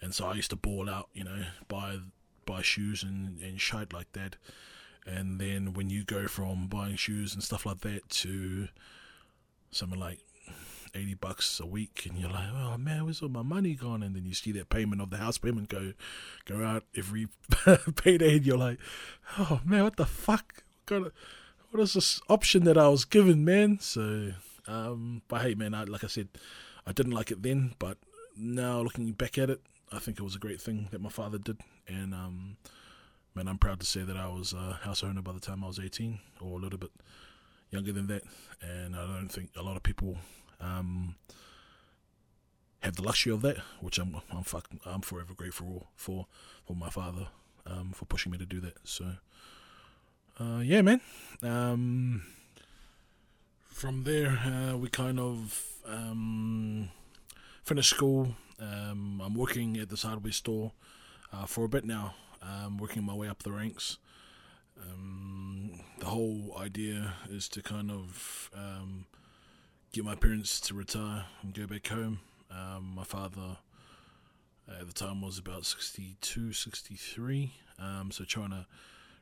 and 0.00 0.14
so 0.14 0.26
I 0.26 0.34
used 0.34 0.50
to 0.50 0.56
ball 0.56 0.88
out, 0.88 1.08
you 1.12 1.24
know, 1.24 1.42
buy 1.66 1.98
buy 2.46 2.62
shoes 2.62 3.02
and 3.02 3.40
and 3.42 3.60
shit 3.60 3.92
like 3.92 4.12
that. 4.12 4.36
And 5.04 5.40
then 5.40 5.72
when 5.72 5.90
you 5.90 6.04
go 6.04 6.28
from 6.28 6.68
buying 6.68 6.96
shoes 6.96 7.34
and 7.34 7.42
stuff 7.42 7.66
like 7.66 7.80
that 7.80 8.08
to 8.10 8.68
something 9.72 9.98
like 9.98 10.20
80 10.94 11.14
bucks 11.14 11.60
a 11.60 11.66
week 11.66 12.06
and 12.08 12.18
you're 12.18 12.30
like 12.30 12.48
oh 12.54 12.76
man 12.78 13.04
where's 13.04 13.22
all 13.22 13.28
my 13.28 13.42
money 13.42 13.74
gone? 13.74 14.02
And 14.02 14.14
then 14.14 14.24
you 14.24 14.34
see 14.34 14.52
that 14.52 14.68
payment 14.68 15.00
of 15.00 15.10
the 15.10 15.16
house 15.16 15.38
payment 15.38 15.68
go 15.68 15.92
go 16.44 16.64
out 16.64 16.84
every 16.96 17.28
payday 17.96 18.36
and 18.36 18.46
you're 18.46 18.58
like 18.58 18.78
oh 19.38 19.60
man 19.64 19.84
what 19.84 19.96
the 19.96 20.06
fuck? 20.06 20.64
What, 20.88 21.12
what 21.70 21.82
is 21.82 21.94
this 21.94 22.20
option 22.28 22.64
that 22.64 22.78
I 22.78 22.88
was 22.88 23.04
given 23.04 23.44
man? 23.44 23.78
So 23.80 24.32
um 24.66 25.22
but 25.28 25.42
hey 25.42 25.54
man 25.54 25.74
I, 25.74 25.84
like 25.84 26.04
I 26.04 26.08
said 26.08 26.28
I 26.86 26.92
didn't 26.92 27.12
like 27.12 27.30
it 27.30 27.42
then 27.42 27.74
but 27.78 27.98
now 28.36 28.80
looking 28.80 29.10
back 29.12 29.38
at 29.38 29.50
it 29.50 29.60
I 29.90 29.98
think 29.98 30.18
it 30.18 30.22
was 30.22 30.36
a 30.36 30.40
great 30.40 30.60
thing 30.60 30.88
that 30.90 31.00
my 31.00 31.10
father 31.10 31.38
did. 31.38 31.58
And 31.86 32.14
um 32.14 32.56
man 33.34 33.48
I'm 33.48 33.58
proud 33.58 33.80
to 33.80 33.86
say 33.86 34.02
that 34.02 34.16
I 34.16 34.28
was 34.28 34.52
a 34.52 34.80
house 34.82 35.02
owner 35.02 35.22
by 35.22 35.32
the 35.32 35.40
time 35.40 35.64
I 35.64 35.66
was 35.68 35.78
18 35.78 36.18
or 36.40 36.58
a 36.58 36.62
little 36.62 36.78
bit 36.78 36.90
younger 37.70 37.92
than 37.92 38.06
that. 38.08 38.22
And 38.62 38.96
I 38.96 39.06
don't 39.06 39.28
think 39.28 39.50
a 39.56 39.62
lot 39.62 39.76
of 39.76 39.82
people 39.82 40.16
um, 40.60 41.16
have 42.80 42.96
the 42.96 43.02
luxury 43.02 43.32
of 43.32 43.42
that, 43.42 43.58
which 43.80 43.98
I'm 43.98 44.16
I'm 44.30 44.44
fuck, 44.44 44.68
I'm 44.84 45.00
forever 45.00 45.34
grateful 45.34 45.88
for 45.96 46.26
for 46.64 46.76
my 46.76 46.90
father 46.90 47.28
um, 47.66 47.92
for 47.92 48.04
pushing 48.04 48.32
me 48.32 48.38
to 48.38 48.46
do 48.46 48.60
that. 48.60 48.76
So 48.84 49.12
uh, 50.40 50.60
yeah, 50.62 50.82
man. 50.82 51.00
Um, 51.42 52.22
from 53.68 54.04
there, 54.04 54.38
uh, 54.44 54.76
we 54.76 54.88
kind 54.88 55.20
of 55.20 55.64
um, 55.86 56.90
finished 57.64 57.90
school. 57.90 58.34
Um, 58.60 59.22
I'm 59.24 59.34
working 59.34 59.76
at 59.76 59.88
this 59.88 60.02
hardware 60.02 60.32
store 60.32 60.72
uh, 61.32 61.46
for 61.46 61.64
a 61.64 61.68
bit 61.68 61.84
now. 61.84 62.14
I'm 62.42 62.78
working 62.78 63.04
my 63.04 63.14
way 63.14 63.28
up 63.28 63.42
the 63.42 63.52
ranks. 63.52 63.98
Um, 64.80 65.80
the 65.98 66.06
whole 66.06 66.56
idea 66.58 67.14
is 67.30 67.48
to 67.50 67.62
kind 67.62 67.90
of 67.90 68.50
um, 68.54 69.06
get 69.92 70.04
my 70.04 70.14
parents 70.14 70.60
to 70.60 70.74
retire 70.74 71.24
and 71.42 71.54
go 71.54 71.66
back 71.66 71.86
home. 71.88 72.20
Um, 72.50 72.92
my 72.94 73.04
father 73.04 73.58
at 74.68 74.86
the 74.86 74.92
time 74.92 75.22
was 75.22 75.38
about 75.38 75.64
62, 75.64 76.52
63, 76.52 77.52
um, 77.78 78.10
so 78.10 78.24
trying 78.24 78.50
to 78.50 78.66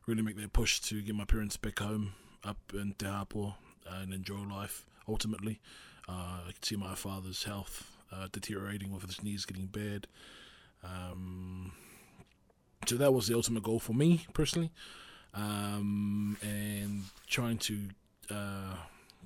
really 0.07 0.23
make 0.23 0.37
that 0.37 0.53
push 0.53 0.81
to 0.81 1.03
get 1.03 1.15
my 1.15 1.25
parents 1.25 1.57
back 1.57 1.79
home 1.79 2.15
up 2.45 2.59
in 2.75 2.95
Te 2.99 3.07
Hapua 3.07 3.55
and 3.89 4.13
enjoy 4.13 4.39
life 4.39 4.85
ultimately. 5.09 5.61
Uh, 6.09 6.41
I 6.49 6.53
could 6.53 6.65
see 6.65 6.77
my 6.77 6.95
father's 6.95 7.45
health 7.45 7.91
uh, 8.13 8.29
deteriorating 8.33 8.93
with 8.93 9.03
his 9.07 9.23
knees 9.23 9.45
getting 9.45 9.67
bad. 9.67 10.07
Um, 10.85 11.73
so 12.87 12.97
that 12.97 13.13
was 13.13 13.27
the 13.27 13.35
ultimate 13.35 13.63
goal 13.63 13.81
for 13.81 13.95
me 13.95 14.27
personally, 14.33 14.71
um, 15.35 16.37
and 16.43 17.03
trying 17.27 17.59
to 17.59 17.89
uh, 18.31 18.77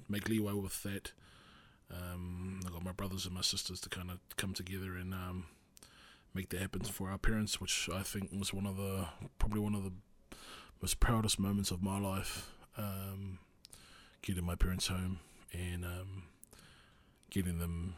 make 0.08 0.28
leeway 0.28 0.54
with 0.54 0.82
that 0.82 1.12
um, 1.92 2.60
I 2.66 2.70
got 2.70 2.84
my 2.84 2.92
brothers 2.92 3.26
and 3.26 3.34
my 3.34 3.40
sisters 3.40 3.80
to 3.80 3.88
kind 3.88 4.10
of 4.10 4.18
come 4.36 4.54
together 4.54 4.96
and 4.96 5.12
um, 5.12 5.46
make 6.34 6.50
that 6.50 6.60
happen 6.60 6.82
for 6.82 7.10
our 7.10 7.18
parents, 7.18 7.60
which 7.60 7.88
I 7.92 8.02
think 8.02 8.30
was 8.32 8.54
one 8.54 8.66
of 8.66 8.76
the 8.76 9.06
probably 9.38 9.60
one 9.60 9.74
of 9.74 9.84
the 9.84 9.92
most 10.80 11.00
proudest 11.00 11.38
moments 11.38 11.70
of 11.70 11.82
my 11.82 11.98
life. 11.98 12.50
Um, 12.76 13.38
getting 14.22 14.44
my 14.44 14.54
parents 14.54 14.86
home 14.86 15.18
and 15.52 15.84
um, 15.84 16.22
getting 17.30 17.58
them 17.58 17.94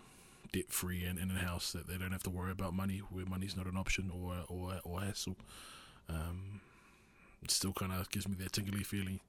debt 0.53 0.71
free 0.71 1.05
and 1.05 1.19
in 1.19 1.31
a 1.31 1.39
house 1.39 1.73
that 1.73 1.87
they 1.87 1.97
don't 1.97 2.13
have 2.13 2.23
to 2.23 2.31
worry 2.31 2.51
about 2.51 2.75
money, 2.75 3.03
where 3.11 3.25
money's 3.27 3.57
not 3.57 3.67
an 3.67 3.77
option 3.77 4.11
or 4.11 4.45
or 4.49 4.81
or 4.85 5.01
hassle. 5.01 5.37
Um, 6.09 6.61
it 7.43 7.51
still 7.51 7.73
kind 7.73 7.93
of 7.93 8.11
gives 8.11 8.29
me 8.29 8.37
that 8.41 8.53
tingly 8.53 8.85
feeling 8.85 9.21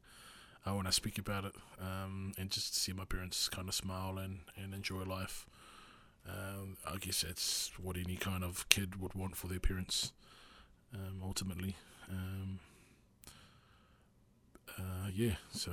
uh, 0.65 0.73
when 0.73 0.87
I 0.87 0.91
speak 0.91 1.17
about 1.17 1.45
it, 1.45 1.55
um, 1.79 2.33
and 2.37 2.49
just 2.49 2.75
see 2.75 2.93
my 2.93 3.05
parents 3.05 3.49
kind 3.49 3.67
of 3.67 3.75
smile 3.75 4.17
and, 4.17 4.39
and 4.55 4.73
enjoy 4.73 5.03
life. 5.03 5.45
Um, 6.27 6.77
I 6.89 6.97
guess 6.97 7.21
that's 7.21 7.71
what 7.77 7.97
any 7.97 8.15
kind 8.15 8.43
of 8.43 8.67
kid 8.69 9.01
would 9.01 9.13
want 9.13 9.35
for 9.35 9.47
their 9.47 9.59
parents, 9.59 10.13
um, 10.93 11.21
ultimately. 11.21 11.75
Um, 12.09 12.59
uh, 14.77 15.09
yeah, 15.13 15.35
so 15.51 15.71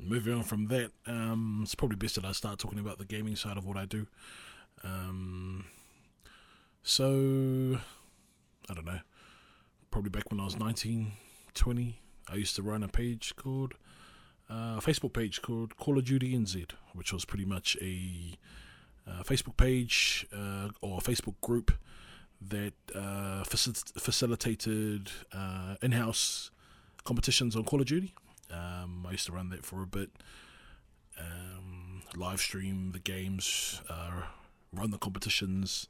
moving 0.00 0.34
on 0.34 0.42
from 0.42 0.66
that, 0.66 0.90
um, 1.06 1.60
it's 1.62 1.74
probably 1.74 1.96
best 1.96 2.16
that 2.16 2.24
I 2.24 2.32
start 2.32 2.58
talking 2.58 2.78
about 2.78 2.98
the 2.98 3.04
gaming 3.04 3.36
side 3.36 3.56
of 3.56 3.64
what 3.64 3.76
I 3.76 3.84
do. 3.84 4.06
Um, 4.82 5.64
so, 6.82 7.78
I 8.68 8.74
don't 8.74 8.84
know, 8.84 9.00
probably 9.90 10.10
back 10.10 10.30
when 10.30 10.40
I 10.40 10.44
was 10.44 10.58
19, 10.58 11.12
20, 11.54 12.00
I 12.28 12.36
used 12.36 12.56
to 12.56 12.62
run 12.62 12.82
a 12.82 12.88
page 12.88 13.34
called 13.36 13.74
uh, 14.50 14.76
a 14.76 14.80
Facebook 14.80 15.12
page 15.12 15.40
called 15.42 15.76
Call 15.76 15.98
of 15.98 16.04
Duty 16.04 16.36
NZ, 16.36 16.70
which 16.92 17.12
was 17.12 17.24
pretty 17.24 17.44
much 17.44 17.76
a 17.80 18.36
uh, 19.06 19.22
Facebook 19.22 19.56
page 19.56 20.26
uh, 20.34 20.68
or 20.80 20.98
a 20.98 21.00
Facebook 21.00 21.40
group 21.40 21.72
that 22.40 22.74
uh, 22.94 23.42
facil- 23.44 23.98
facilitated 24.00 25.10
uh, 25.32 25.76
in-house 25.82 26.50
competitions 27.04 27.56
on 27.56 27.64
Call 27.64 27.80
of 27.80 27.86
Duty. 27.86 28.14
Um, 28.50 29.06
I 29.08 29.12
used 29.12 29.26
to 29.26 29.32
run 29.32 29.48
that 29.50 29.64
for 29.64 29.82
a 29.82 29.86
bit, 29.86 30.10
um, 31.18 32.02
live 32.16 32.40
stream 32.40 32.92
the 32.92 32.98
games, 32.98 33.80
run 34.72 34.90
the 34.90 34.98
competitions, 34.98 35.88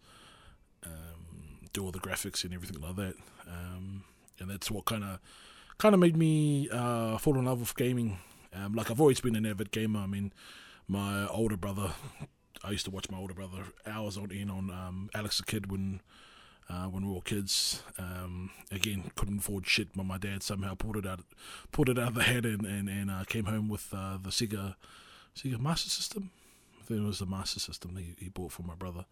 um, 0.87 1.69
do 1.73 1.85
all 1.85 1.91
the 1.91 1.99
graphics 1.99 2.45
and 2.45 2.55
everything 2.55 2.81
like 2.81 2.97
that. 2.97 3.15
Um, 3.49 4.05
and 4.39 4.51
that's 4.51 4.71
what 4.71 4.85
kind 4.85 5.05
of 5.05 5.19
kind 5.79 5.95
of 5.95 6.01
made 6.01 6.17
me 6.17 6.69
uh, 6.71 7.19
fall 7.19 7.39
in 7.39 7.45
love 7.45 7.61
with 7.61 7.77
gaming. 7.77 8.19
Um, 8.55 8.75
like 8.75 8.91
I've 8.91 9.01
always 9.01 9.21
been 9.21 9.37
an 9.37 9.47
avid 9.47 9.71
gamer. 9.71 10.01
I 10.01 10.07
mean, 10.07 10.33
my 10.87 11.27
older 11.29 11.57
brother, 11.57 11.93
I 12.63 12.71
used 12.71 12.85
to 12.85 12.91
watch 12.91 13.11
my 13.11 13.19
older 13.19 13.35
brother 13.35 13.65
hours 13.87 14.17
on 14.17 14.31
in 14.31 14.51
on 14.51 14.71
um, 14.71 15.11
Alex 15.15 15.39
the 15.39 15.45
Kid 15.45 15.71
when 15.71 16.01
uh, 16.69 16.85
when 16.85 17.07
we 17.07 17.13
were 17.13 17.21
kids. 17.21 17.83
Um, 17.99 18.51
again, 18.71 19.11
couldn't 19.17 19.39
afford 19.39 19.67
shit, 19.67 19.89
but 19.95 20.07
my 20.07 20.19
dad 20.19 20.43
somehow 20.43 20.75
pulled 20.75 20.97
it 20.97 21.07
out, 21.07 21.21
pulled 21.73 21.89
it 21.89 21.99
out 21.99 22.09
of 22.09 22.15
the 22.15 22.23
head, 22.23 22.45
and 22.45 22.65
and, 22.65 22.89
and 22.89 23.11
uh, 23.11 23.25
came 23.25 23.47
home 23.47 23.69
with 23.69 23.89
uh, 23.93 24.19
the 24.23 24.31
Sega 24.31 24.77
Sega 25.37 25.59
Master 25.59 25.91
System. 25.91 26.31
I 26.81 26.85
think 26.85 27.01
it 27.01 27.07
was 27.07 27.19
the 27.19 27.27
Master 27.27 27.61
System 27.61 27.97
he, 27.97 28.15
he 28.19 28.29
bought 28.29 28.53
for 28.53 28.63
my 28.63 28.75
brother. 28.75 29.07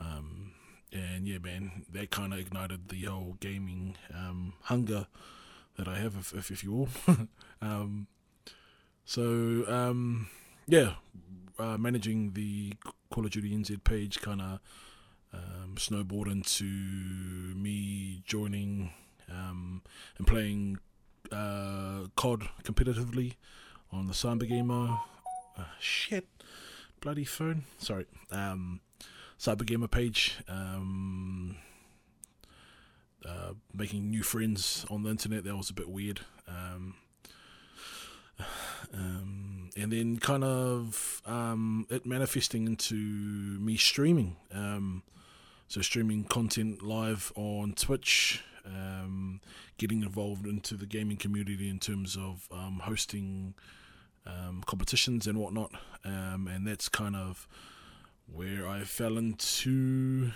Um, 0.00 0.52
and 0.92 1.26
yeah, 1.26 1.38
man, 1.38 1.84
that 1.92 2.10
kind 2.10 2.32
of 2.32 2.38
ignited 2.38 2.88
the 2.88 3.04
whole 3.04 3.36
gaming 3.40 3.96
um, 4.14 4.54
hunger 4.62 5.06
that 5.80 5.88
I 5.88 5.98
have, 5.98 6.14
if 6.16 6.34
if, 6.34 6.50
if 6.50 6.62
you 6.62 6.72
will. 6.72 6.88
um, 7.62 8.06
so 9.04 9.64
um, 9.66 10.28
yeah, 10.66 10.94
uh, 11.58 11.78
managing 11.78 12.32
the 12.34 12.74
Call 13.10 13.24
of 13.24 13.30
Duty 13.30 13.56
NZ 13.56 13.82
page 13.82 14.20
kind 14.20 14.42
of 14.42 14.60
um, 15.32 15.76
into 16.30 16.64
me 16.64 18.22
joining 18.26 18.90
um, 19.30 19.82
and 20.18 20.26
playing 20.26 20.78
uh, 21.32 22.08
COD 22.16 22.48
competitively 22.62 23.36
on 23.90 24.06
the 24.06 24.12
Cyber 24.12 24.46
Gamer. 24.46 24.98
Uh, 25.56 25.64
shit, 25.78 26.26
bloody 27.00 27.24
phone. 27.24 27.64
Sorry. 27.78 28.06
Um, 28.30 28.80
Cyber 29.38 29.64
Gamer 29.64 29.88
page. 29.88 30.36
Um, 30.46 31.56
uh, 33.26 33.52
making 33.74 34.10
new 34.10 34.22
friends 34.22 34.86
on 34.90 35.02
the 35.02 35.10
internet. 35.10 35.44
That 35.44 35.56
was 35.56 35.70
a 35.70 35.74
bit 35.74 35.88
weird. 35.88 36.20
Um, 36.48 36.94
um, 38.94 39.70
and 39.76 39.92
then 39.92 40.18
kind 40.18 40.44
of 40.44 41.22
um, 41.26 41.86
it 41.90 42.06
manifesting 42.06 42.66
into 42.66 42.94
me 42.94 43.76
streaming. 43.76 44.36
Um, 44.52 45.02
so 45.68 45.80
streaming 45.82 46.24
content 46.24 46.82
live 46.82 47.32
on 47.36 47.74
Twitch, 47.74 48.42
um, 48.66 49.40
getting 49.78 50.02
involved 50.02 50.46
into 50.46 50.74
the 50.74 50.86
gaming 50.86 51.16
community 51.16 51.68
in 51.68 51.78
terms 51.78 52.16
of 52.16 52.48
um, 52.50 52.80
hosting 52.84 53.54
competitions 54.66 55.26
and 55.26 55.38
whatnot. 55.38 55.72
and 56.04 56.66
that's 56.66 56.88
kind 56.88 57.16
of 57.16 57.48
where 58.32 58.66
I 58.66 58.84
fell 58.84 59.16
into 59.18 60.30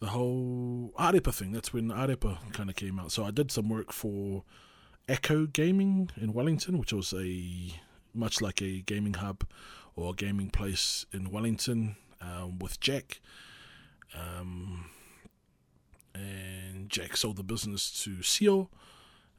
the 0.00 0.08
whole 0.08 0.92
Arepa 0.98 1.34
thing. 1.34 1.52
That's 1.52 1.72
when 1.72 1.88
Arepa 1.88 2.52
kind 2.52 2.70
of 2.70 2.76
came 2.76 2.98
out. 2.98 3.12
So 3.12 3.24
I 3.24 3.30
did 3.30 3.50
some 3.50 3.68
work 3.68 3.92
for 3.92 4.44
Echo 5.08 5.46
Gaming 5.46 6.10
in 6.16 6.32
Wellington, 6.32 6.78
which 6.78 6.92
was 6.92 7.12
a 7.12 7.74
much 8.14 8.40
like 8.40 8.62
a 8.62 8.80
gaming 8.80 9.14
hub 9.14 9.44
or 9.96 10.14
gaming 10.14 10.50
place 10.50 11.06
in 11.12 11.30
Wellington 11.30 11.96
um, 12.20 12.58
with 12.58 12.80
Jack. 12.80 13.20
Um, 14.14 14.90
and 16.14 16.88
Jack 16.88 17.16
sold 17.16 17.36
the 17.36 17.42
business 17.42 18.02
to 18.04 18.16
Sio, 18.18 18.68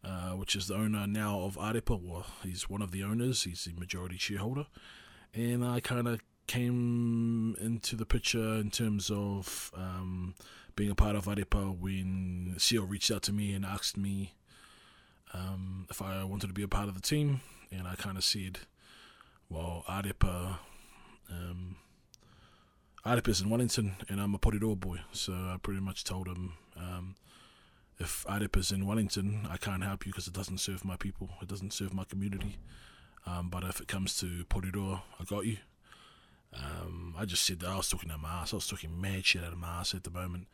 uh, 0.04 0.32
which 0.32 0.56
is 0.56 0.68
the 0.68 0.76
owner 0.76 1.08
now 1.08 1.42
of 1.42 1.58
Arepa. 1.58 2.02
Well, 2.02 2.26
he's 2.44 2.70
one 2.70 2.82
of 2.82 2.92
the 2.92 3.04
owners, 3.04 3.44
he's 3.44 3.66
the 3.66 3.74
majority 3.80 4.18
shareholder. 4.18 4.68
And 5.34 5.64
I 5.64 5.80
kind 5.80 6.08
of 6.08 6.20
came 6.48 7.29
into 7.58 7.96
the 7.96 8.06
picture 8.06 8.56
in 8.56 8.72
terms 8.72 9.10
of 9.10 9.72
um, 9.76 10.36
being 10.76 10.92
a 10.92 10.96
part 10.96 11.16
of 11.16 11.26
Arepa 11.26 11.78
when 11.78 12.56
Sio 12.58 12.90
reached 12.90 13.12
out 13.12 13.24
to 13.24 13.34
me 13.34 13.54
and 13.54 13.66
asked 13.66 13.98
me 13.98 14.34
um, 15.34 15.88
if 15.90 16.02
I 16.02 16.24
wanted 16.24 16.48
to 16.48 16.54
be 16.54 16.64
a 16.64 16.68
part 16.68 16.90
of 16.90 16.96
the 16.96 17.02
team. 17.02 17.42
And 17.72 17.88
I 17.88 17.96
kind 17.96 18.18
of 18.18 18.24
said, 18.24 18.60
well, 19.50 19.84
Arepa. 19.88 20.58
Um, 21.32 21.76
Arepa's 23.06 23.40
in 23.40 23.50
Wellington, 23.50 23.96
and 24.10 24.20
I'm 24.20 24.36
a 24.36 24.40
Porirua 24.40 24.78
boy, 24.78 25.00
so 25.14 25.32
I 25.34 25.58
pretty 25.62 25.80
much 25.80 26.04
told 26.04 26.28
him 26.28 26.54
um, 26.76 27.16
if 27.98 28.26
Arepa's 28.28 28.72
in 28.72 28.86
Wellington, 28.86 29.48
I 29.50 29.58
can't 29.58 29.84
help 29.84 30.06
you 30.06 30.12
because 30.12 30.28
it 30.28 30.34
doesn't 30.34 30.60
serve 30.60 30.84
my 30.84 30.96
people, 30.98 31.30
it 31.42 31.48
doesn't 31.48 31.74
serve 31.74 31.94
my 31.94 32.04
community. 32.04 32.58
Um, 33.26 33.50
but 33.50 33.64
if 33.64 33.80
it 33.80 33.88
comes 33.88 34.18
to 34.20 34.46
Porirua, 34.46 35.02
I 35.20 35.24
got 35.24 35.46
you. 35.46 35.58
Um, 36.54 37.16
I 37.18 37.26
just 37.26 37.46
said 37.46 37.60
that 37.60 37.70
I 37.70 37.78
was 37.78 37.90
talking 37.90 38.12
out 38.12 38.22
my 38.22 38.42
ass. 38.42 38.54
I 38.54 38.58
was 38.58 38.68
talking 38.68 39.00
mad 39.00 39.26
shit 39.26 39.44
out 39.44 39.54
of 39.54 39.60
my 39.60 39.80
ass 39.80 39.94
at 39.94 40.04
the 40.04 40.12
moment. 40.12 40.48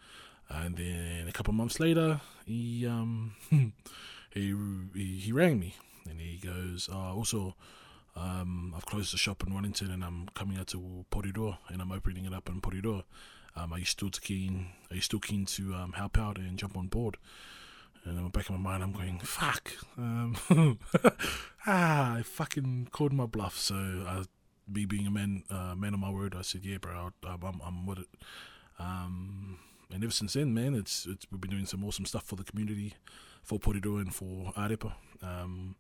And 0.49 0.75
then 0.77 1.27
a 1.27 1.31
couple 1.31 1.51
of 1.51 1.55
months 1.55 1.79
later, 1.79 2.21
he 2.45 2.86
um 2.86 3.36
he, 3.49 4.53
he 4.93 5.17
he 5.17 5.31
rang 5.31 5.60
me 5.60 5.75
and 6.10 6.19
he 6.19 6.38
goes, 6.38 6.89
oh, 6.91 7.15
also 7.15 7.55
um, 8.15 8.73
I've 8.75 8.86
closed 8.86 9.13
the 9.13 9.17
shop 9.17 9.43
in 9.45 9.53
Wellington 9.53 9.91
and 9.91 10.03
I'm 10.03 10.27
coming 10.36 10.58
out 10.58 10.67
to 10.67 11.05
Porirua 11.12 11.58
and 11.69 11.81
I'm 11.81 11.91
opening 11.91 12.25
it 12.25 12.34
up 12.34 12.47
in 12.47 12.62
Porirua. 12.62 13.03
Um, 13.55 13.73
are 13.73 13.79
you 13.79 13.86
still 13.86 14.10
keen? 14.10 14.67
Are 14.89 14.95
you 14.95 15.01
still 15.01 15.19
keen 15.19 15.45
to 15.45 15.73
um, 15.73 15.93
help 15.93 16.17
out 16.17 16.38
and 16.38 16.58
jump 16.58 16.77
on 16.77 16.88
board? 16.88 17.17
And 18.03 18.17
in 18.17 18.23
the 18.23 18.29
back 18.29 18.49
of 18.49 18.51
my 18.51 18.71
mind, 18.71 18.84
I'm 18.84 18.91
going, 18.91 19.19
fuck. 19.19 19.71
Um, 19.97 20.38
ah, 21.65 22.17
I 22.17 22.21
fucking 22.21 22.89
called 22.91 23.13
my 23.13 23.25
bluff. 23.25 23.58
So, 23.58 23.75
I, 23.75 24.23
me 24.67 24.86
being 24.86 25.08
a 25.08 25.12
man, 25.12 25.43
uh, 25.49 25.75
man 25.75 25.93
of 25.93 25.99
my 25.99 26.10
word, 26.10 26.36
I 26.38 26.41
said, 26.41 26.65
yeah, 26.65 26.78
bro, 26.78 27.12
I'm, 27.23 27.43
I'm, 27.43 27.62
I'm 27.63 27.86
with 27.86 27.99
it. 27.99 28.08
Um, 28.80 29.60
and 29.93 30.04
ever 30.04 30.12
since 30.12 30.34
then, 30.34 30.54
man, 30.54 30.73
it's, 30.73 31.06
it's 31.06 31.25
we've 31.32 31.41
been 31.41 31.51
doing 31.51 31.65
some 31.65 31.84
awesome 31.84 32.06
stuff 32.06 32.23
for 32.25 32.36
the 32.36 32.43
community, 32.43 32.93
for 33.43 33.60
Porirua 33.60 34.01
and 34.01 34.13
for 34.13 34.51
Arepa. 34.58 34.93
Um, 35.21 35.75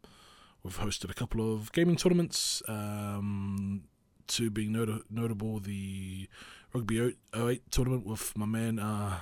We've 0.65 0.79
hosted 0.79 1.11
a 1.11 1.13
couple 1.13 1.53
of 1.53 1.71
gaming 1.73 1.95
tournaments. 1.95 2.63
Um, 2.67 3.83
to 4.29 4.49
being 4.49 4.71
not- 4.71 5.11
notable, 5.11 5.59
the 5.59 6.27
Rugby 6.73 7.13
08 7.35 7.61
tournament 7.69 8.03
with 8.03 8.35
my 8.35 8.47
man 8.47 8.79
uh, 8.79 9.19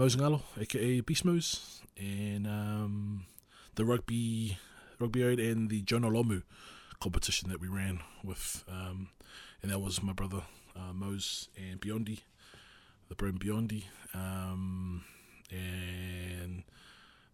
aka 0.00 1.00
Beast 1.02 1.26
Mose, 1.26 1.82
and 1.98 2.46
um, 2.46 3.26
the 3.74 3.84
Rugby 3.84 4.56
Rugby 4.98 5.24
08 5.24 5.40
and 5.40 5.68
the 5.68 5.82
Jonah 5.82 6.08
Lomu 6.08 6.42
competition 7.02 7.50
that 7.50 7.60
we 7.60 7.68
ran 7.68 8.00
with. 8.22 8.64
Um, 8.68 9.08
and 9.62 9.70
that 9.70 9.80
was 9.80 10.02
my 10.02 10.12
brother 10.12 10.42
uh, 10.76 10.92
Mose 10.92 11.48
and 11.56 11.80
Biondi, 11.80 12.20
the 13.08 13.14
brand 13.14 13.40
Biondi. 13.40 13.84
Um, 14.14 15.04
and 15.50 16.62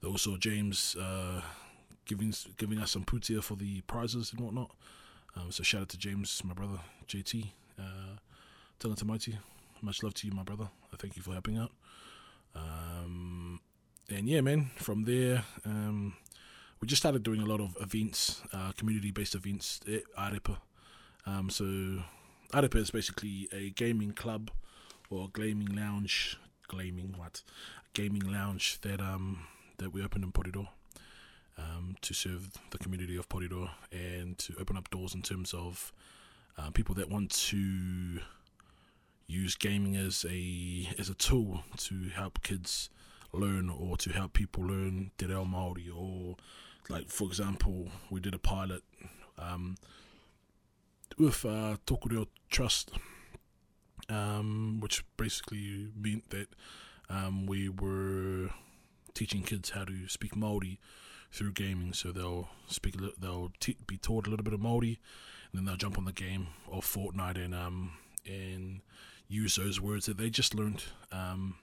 also 0.04 0.36
James. 0.36 0.96
Uh, 0.96 1.42
giving 2.08 2.34
giving 2.56 2.78
us 2.78 2.90
some 2.92 3.04
pūtea 3.04 3.42
for 3.42 3.54
the 3.54 3.82
prizes 3.82 4.32
and 4.32 4.40
whatnot. 4.40 4.70
Um, 5.36 5.52
so 5.52 5.62
shout 5.62 5.82
out 5.82 5.88
to 5.90 5.98
James, 5.98 6.42
my 6.42 6.54
brother, 6.54 6.78
JT. 7.06 7.50
Uh, 7.78 8.16
Tangata 8.80 9.04
Mighty, 9.04 9.38
much 9.82 10.02
love 10.02 10.14
to 10.14 10.26
you, 10.26 10.32
my 10.32 10.42
brother. 10.42 10.68
I 10.92 10.96
thank 10.96 11.16
you 11.16 11.22
for 11.22 11.32
helping 11.32 11.58
out. 11.58 11.70
Um, 12.56 13.60
and 14.08 14.28
yeah, 14.28 14.40
man, 14.40 14.70
from 14.76 15.04
there, 15.04 15.44
um, 15.64 16.14
we 16.80 16.86
just 16.86 17.02
started 17.02 17.22
doing 17.22 17.40
a 17.40 17.46
lot 17.46 17.60
of 17.60 17.76
events, 17.80 18.42
uh, 18.52 18.72
community-based 18.76 19.34
events 19.34 19.80
at 19.86 20.02
Arepa. 20.16 20.58
Um, 21.26 21.50
so 21.50 21.64
Arepa 22.52 22.76
is 22.76 22.90
basically 22.90 23.48
a 23.52 23.70
gaming 23.70 24.12
club 24.12 24.50
or 25.10 25.28
a 25.34 25.38
gaming 25.38 25.74
lounge, 25.74 26.38
gaming 26.70 27.14
what, 27.16 27.42
gaming 27.94 28.30
lounge 28.30 28.80
that 28.82 29.00
um 29.00 29.46
that 29.78 29.92
we 29.92 30.02
opened 30.02 30.24
in 30.24 30.32
Porirua 30.32 30.68
um, 31.56 31.96
to 32.00 32.14
serve 32.14 32.50
the 32.70 32.78
community 32.78 33.16
of 33.16 33.28
Porirua 33.28 33.70
and 33.92 34.36
to 34.38 34.54
open 34.60 34.76
up 34.76 34.90
doors 34.90 35.14
in 35.14 35.22
terms 35.22 35.54
of 35.54 35.92
uh, 36.56 36.70
people 36.70 36.94
that 36.96 37.10
want 37.10 37.30
to 37.30 38.20
use 39.26 39.54
gaming 39.54 39.96
as 39.96 40.24
a 40.28 40.88
as 40.98 41.08
a 41.08 41.14
tool 41.14 41.62
to 41.76 42.08
help 42.14 42.42
kids 42.42 42.90
learn 43.32 43.68
or 43.68 43.96
to 43.96 44.10
help 44.10 44.32
people 44.32 44.64
learn 44.64 45.10
Te 45.18 45.26
Reo 45.26 45.44
Māori 45.44 45.88
or 45.94 46.36
like 46.88 47.08
for 47.08 47.24
example 47.26 47.88
we 48.10 48.20
did 48.20 48.34
a 48.34 48.38
pilot 48.38 48.82
um, 49.38 49.76
with 51.18 51.44
uh, 51.44 51.76
Tokureo 51.86 52.26
Trust 52.50 52.92
um, 54.08 54.80
which 54.80 55.04
basically 55.16 55.88
meant 55.94 56.30
that 56.30 56.48
um, 57.10 57.46
we 57.46 57.68
were 57.68 58.50
teaching 59.14 59.42
kids 59.42 59.70
how 59.70 59.84
to 59.84 60.08
speak 60.08 60.34
Māori 60.34 60.78
through 61.32 61.52
gaming. 61.52 61.92
So 61.92 62.12
they'll 62.12 62.48
speak, 62.66 62.94
they'll 63.18 63.52
t- 63.60 63.76
be 63.86 63.96
taught 63.96 64.26
a 64.26 64.30
little 64.30 64.44
bit 64.44 64.54
of 64.54 64.60
Maori, 64.60 64.98
and 65.50 65.58
then 65.58 65.64
they'll 65.64 65.76
jump 65.76 65.98
on 65.98 66.04
the 66.04 66.12
game 66.12 66.48
or 66.66 66.80
Fortnite 66.80 67.42
and 67.42 67.54
um 67.54 67.92
and 68.26 68.80
use 69.26 69.56
those 69.56 69.80
words 69.80 70.06
that 70.06 70.16
they 70.18 70.30
just 70.30 70.54
learned 70.54 70.84
um 71.12 71.56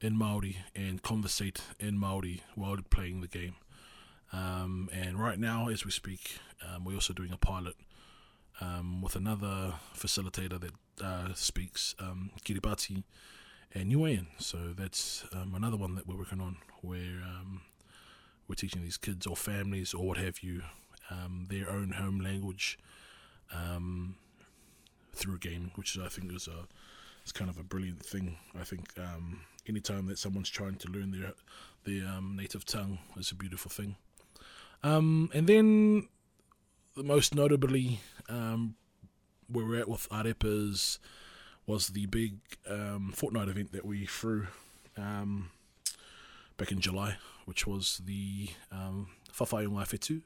in 0.00 0.16
Maori 0.16 0.58
and 0.74 1.02
conversate 1.02 1.62
in 1.80 1.98
Maori 1.98 2.42
while 2.54 2.76
playing 2.90 3.20
the 3.22 3.28
game. 3.28 3.56
Um, 4.32 4.88
and 4.92 5.18
right 5.18 5.38
now, 5.38 5.68
as 5.68 5.84
we 5.84 5.90
speak, 5.90 6.38
um, 6.66 6.84
we're 6.84 6.94
also 6.94 7.12
doing 7.12 7.32
a 7.32 7.36
pilot 7.36 7.74
um, 8.60 9.02
with 9.02 9.16
another 9.16 9.74
facilitator 9.96 10.60
that 10.60 11.04
uh, 11.04 11.34
speaks 11.34 11.94
um, 11.98 12.30
Kiribati 12.44 13.04
and 13.74 13.92
Niuean. 13.92 14.26
So 14.38 14.74
that's 14.76 15.24
um, 15.32 15.54
another 15.54 15.76
one 15.76 15.94
that 15.94 16.06
we're 16.06 16.16
working 16.18 16.40
on 16.40 16.56
where 16.80 17.22
um, 17.22 17.62
we're 18.48 18.54
teaching 18.56 18.82
these 18.82 18.96
kids 18.96 19.26
or 19.26 19.36
families 19.36 19.94
or 19.94 20.06
what 20.06 20.18
have 20.18 20.40
you 20.40 20.62
um, 21.10 21.46
their 21.48 21.70
own 21.70 21.92
home 21.92 22.20
language 22.20 22.78
through 25.14 25.38
gaming, 25.38 25.70
which 25.76 25.98
I 25.98 26.08
think 26.08 26.32
is 26.32 26.46
a 26.46 26.66
is 27.24 27.32
kind 27.32 27.48
of 27.48 27.58
a 27.58 27.62
brilliant 27.62 28.04
thing. 28.04 28.36
I 28.58 28.64
think 28.64 28.92
anytime 29.68 30.06
that 30.06 30.18
someone's 30.18 30.50
trying 30.50 30.76
to 30.76 30.88
learn 30.88 31.10
their 31.12 31.32
their 31.84 32.20
native 32.20 32.64
tongue 32.64 32.98
is 33.16 33.30
a 33.30 33.34
beautiful 33.34 33.70
thing. 33.70 33.96
Um, 34.82 35.30
and 35.34 35.46
then, 35.46 36.08
the 36.96 37.02
most 37.02 37.34
notably, 37.34 38.00
um, 38.28 38.76
where 39.48 39.64
we're 39.64 39.80
at 39.80 39.88
with 39.88 40.08
Arepas 40.10 40.98
was 41.66 41.88
the 41.88 42.06
big 42.06 42.38
um, 42.68 43.12
Fortnite 43.16 43.48
event 43.48 43.72
that 43.72 43.84
we 43.84 44.06
threw 44.06 44.46
um, 44.96 45.50
back 46.56 46.70
in 46.70 46.80
July, 46.80 47.16
which 47.44 47.66
was 47.66 48.00
the 48.04 48.48
um, 48.70 49.08
Whawhai 49.32 49.66
Fetu. 49.66 50.22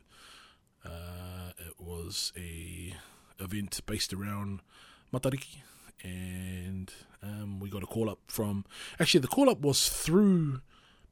Uh, 0.85 1.53
it 1.59 1.75
was 1.79 2.33
a 2.37 2.95
event 3.39 3.81
based 3.87 4.13
around 4.13 4.61
Matariki, 5.13 5.59
and 6.03 6.93
um, 7.23 7.61
we 7.61 7.69
got 7.69 7.83
a 7.83 7.87
call 7.87 8.09
up 8.09 8.21
from. 8.29 8.65
Actually, 8.99 9.21
the 9.21 9.29
call 9.29 9.51
up 9.51 9.61
was 9.61 9.89
through 9.89 10.61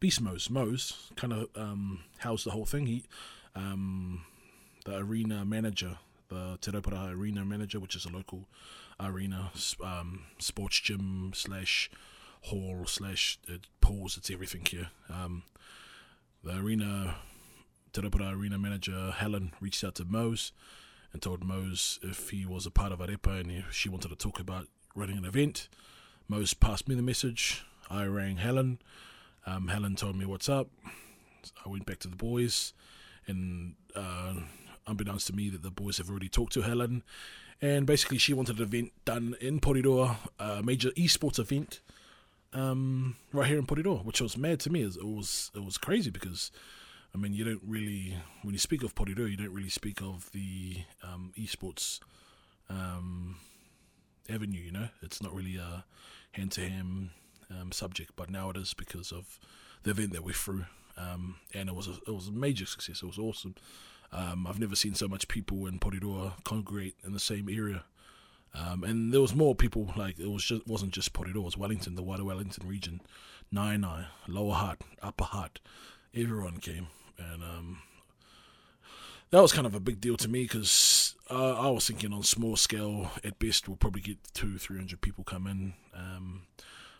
Beast 0.01 0.21
Mose. 0.21 1.11
Kind 1.17 1.33
of 1.33 1.49
um, 1.57 2.01
housed 2.19 2.47
the 2.47 2.51
whole 2.51 2.65
thing. 2.65 2.87
He, 2.87 3.05
um, 3.55 4.25
the 4.85 4.99
arena 4.99 5.45
manager, 5.45 5.99
the 6.29 6.59
Te 6.61 6.71
arena 6.71 7.45
manager, 7.45 7.81
which 7.81 7.97
is 7.97 8.05
a 8.05 8.11
local 8.11 8.49
arena 9.01 9.51
um, 9.83 10.25
sports 10.39 10.81
gym 10.81 11.33
slash 11.35 11.91
hall 12.43 12.85
slash 12.87 13.39
uh, 13.53 13.59
pools. 13.81 14.17
It's 14.17 14.31
everything 14.31 14.65
here. 14.65 14.91
Um, 15.09 15.43
the 16.45 16.57
arena, 16.59 17.17
Te 17.93 18.03
arena 18.03 18.59
manager 18.59 19.13
Helen 19.17 19.53
reached 19.61 19.83
out 19.83 19.97
to 19.97 20.05
Mose 20.05 20.53
and 21.13 21.23
told 21.23 21.45
Mose 21.45 21.99
if 22.03 22.31
he 22.31 22.45
was 22.45 22.67
a 22.67 22.71
part 22.71 22.93
of 22.93 22.99
Arepa 23.01 23.41
and 23.41 23.51
if 23.51 23.73
she 23.73 23.89
wanted 23.89 24.09
to 24.09 24.17
talk 24.17 24.39
about 24.39 24.69
running 24.95 25.19
an 25.19 25.25
event. 25.25 25.69
Mose 26.29 26.55
passed 26.55 26.89
me 26.89 26.95
the 26.95 27.03
message. 27.03 27.65
I 27.91 28.05
rang 28.05 28.37
Helen. 28.37 28.79
Um, 29.46 29.68
Helen 29.68 29.96
told 29.96 30.16
me 30.16 30.27
what's 30.27 30.48
up. 30.48 30.68
I 31.64 31.68
went 31.68 31.87
back 31.87 31.98
to 32.01 32.09
the 32.09 32.16
boys, 32.16 32.72
and 33.27 33.74
uh, 33.94 34.35
unbeknownst 34.87 35.29
to 35.29 35.33
me, 35.35 35.48
that 35.51 35.62
the 35.62 35.70
boys 35.70 35.98
have 35.98 36.11
already 36.11 36.29
talked 36.29 36.53
to 36.55 36.62
Helen. 36.62 37.03
And 37.61 37.87
basically, 37.87 38.18
she 38.18 38.35
wanted 38.35 38.59
an 38.59 38.64
event 38.64 38.92
done 39.05 39.35
in 39.40 39.61
Porirua, 39.61 40.16
a 40.38 40.62
major 40.62 40.90
esports 40.90 41.38
event 41.38 41.81
um, 42.53 43.16
right 43.33 43.46
here 43.46 43.59
in 43.59 43.66
Porirua, 43.66 44.05
which 44.05 44.20
was 44.20 44.37
mad 44.37 44.61
to 44.61 44.70
me. 44.70 44.83
It 44.83 45.05
was 45.05 45.51
it 45.55 45.64
was 45.64 45.79
crazy 45.79 46.11
because 46.11 46.51
I 47.14 47.18
mean, 47.18 47.33
you 47.33 47.44
don't 47.44 47.62
really 47.66 48.16
when 48.42 48.55
you 48.55 48.59
speak 48.59 48.83
of 48.83 48.94
Porirua, 48.94 49.31
you 49.31 49.37
don't 49.37 49.53
really 49.53 49.68
speak 49.68 50.01
of 50.01 50.31
the 50.33 50.79
um, 51.03 51.33
esports 51.38 52.01
um, 52.68 53.37
avenue. 54.29 54.61
You 54.61 54.72
know, 54.72 54.88
it's 55.03 55.22
not 55.22 55.35
really 55.35 55.57
a 55.57 55.85
hand 56.33 56.53
to 56.53 56.68
hand 56.68 57.11
subject, 57.71 58.13
but 58.17 58.31
now 58.31 58.51
it 58.51 58.57
is 58.57 58.75
because 58.75 59.13
of 59.13 59.39
the 59.83 59.91
event 59.91 60.13
that 60.13 60.25
we 60.25 60.33
threw, 60.33 60.65
um, 60.97 61.37
and 61.55 61.69
it 61.69 61.75
was 61.75 61.89
a, 61.89 61.95
it 62.07 62.15
was 62.15 62.29
a 62.29 62.33
major 62.33 62.67
success. 62.67 63.03
It 63.03 63.07
was 63.07 63.19
awesome. 63.19 63.55
Um, 64.13 64.47
I've 64.47 64.59
never 64.59 64.75
seen 64.75 64.95
so 64.95 65.07
much 65.07 65.29
people 65.29 65.67
in 65.67 65.79
Porirua 65.79 66.43
congregate 66.45 66.97
in 67.05 67.13
the 67.13 67.21
same 67.21 67.49
area. 67.49 67.85
Um, 68.55 68.83
and 68.83 69.13
there 69.13 69.21
was 69.21 69.35
more 69.35 69.55
people, 69.55 69.93
like, 69.97 70.19
it 70.19 70.31
was 70.31 70.43
just, 70.43 70.67
wasn't 70.67 70.93
just 70.93 71.13
Porirua, 71.13 71.37
it 71.37 71.41
was 71.41 71.57
Wellington, 71.59 71.95
the 71.95 72.03
wider 72.03 72.25
Wellington 72.25 72.67
region, 72.67 73.03
Naenae, 73.53 74.07
Lower 74.27 74.55
Hutt, 74.55 74.81
Upper 75.03 75.25
Hutt, 75.25 75.61
everyone 76.15 76.57
came. 76.57 76.87
And 77.19 77.43
um, 77.43 77.83
that 79.31 79.43
was 79.43 79.53
kind 79.53 79.67
of 79.67 79.75
a 79.75 79.81
big 79.81 80.01
deal 80.01 80.17
to 80.17 80.29
me 80.29 80.45
because 80.45 81.15
uh, 81.31 81.61
I 81.61 81.69
was 81.69 81.87
thinking 81.87 82.13
on 82.13 82.23
small 82.23 82.57
scale, 82.57 83.11
at 83.23 83.39
best, 83.39 83.69
we'll 83.69 83.77
probably 83.77 84.01
get 84.01 84.17
two, 84.33 84.57
three 84.57 84.79
hundred 84.79 85.03
people 85.03 85.25
come 85.25 85.47
in, 85.47 85.75
um, 85.95 86.43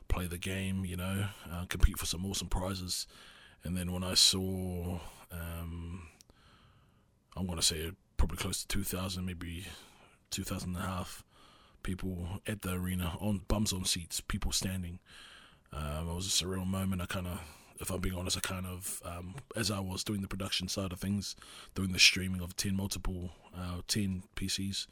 play 0.09 0.27
the 0.27 0.38
game, 0.38 0.85
you 0.85 0.97
know, 0.97 1.27
uh, 1.51 1.64
compete 1.68 1.99
for 1.99 2.07
some 2.07 2.25
awesome 2.27 2.49
prizes. 2.49 3.07
And 3.64 3.77
then 3.77 3.92
when 3.92 4.05
I 4.05 4.14
saw, 4.14 4.99
um, 5.31 6.09
I'm 7.37 7.47
going 7.47 7.59
to 7.59 7.64
say 7.64 7.90
probably 8.16 8.38
close 8.38 8.62
to 8.62 8.68
2,000, 8.68 9.25
maybe 9.25 9.66
2,000 10.31 10.75
and 10.75 10.85
a 10.85 10.87
half 10.87 11.25
people 11.83 12.40
at 12.47 12.62
the 12.62 12.73
arena, 12.73 13.16
on 13.21 13.42
bums 13.49 13.73
on 13.73 13.85
seats, 13.85 14.21
people 14.21 14.53
standing. 14.53 14.99
Um, 15.73 16.09
it 16.09 16.14
was 16.14 16.27
a 16.27 16.44
surreal 16.44 16.66
moment. 16.66 17.03
I 17.03 17.07
kind 17.07 17.27
of, 17.27 17.40
if 17.81 17.90
I'm 17.90 18.01
being 18.01 18.16
honest, 18.16 18.37
I 18.37 18.40
kind 18.40 18.66
of, 18.66 19.01
um, 19.05 19.37
as 19.57 19.71
I 19.71 19.81
was 19.81 20.03
doing 20.03 20.23
the 20.23 20.29
production 20.29 20.68
side 20.68 20.92
of 20.92 20.99
things, 20.99 21.37
doing 21.75 21.92
the 21.92 21.99
streaming 21.99 22.40
of 22.40 22.57
10 22.57 22.75
multiple, 22.75 23.31
uh, 23.57 23.83
10 23.87 24.25
PCs, 24.35 24.87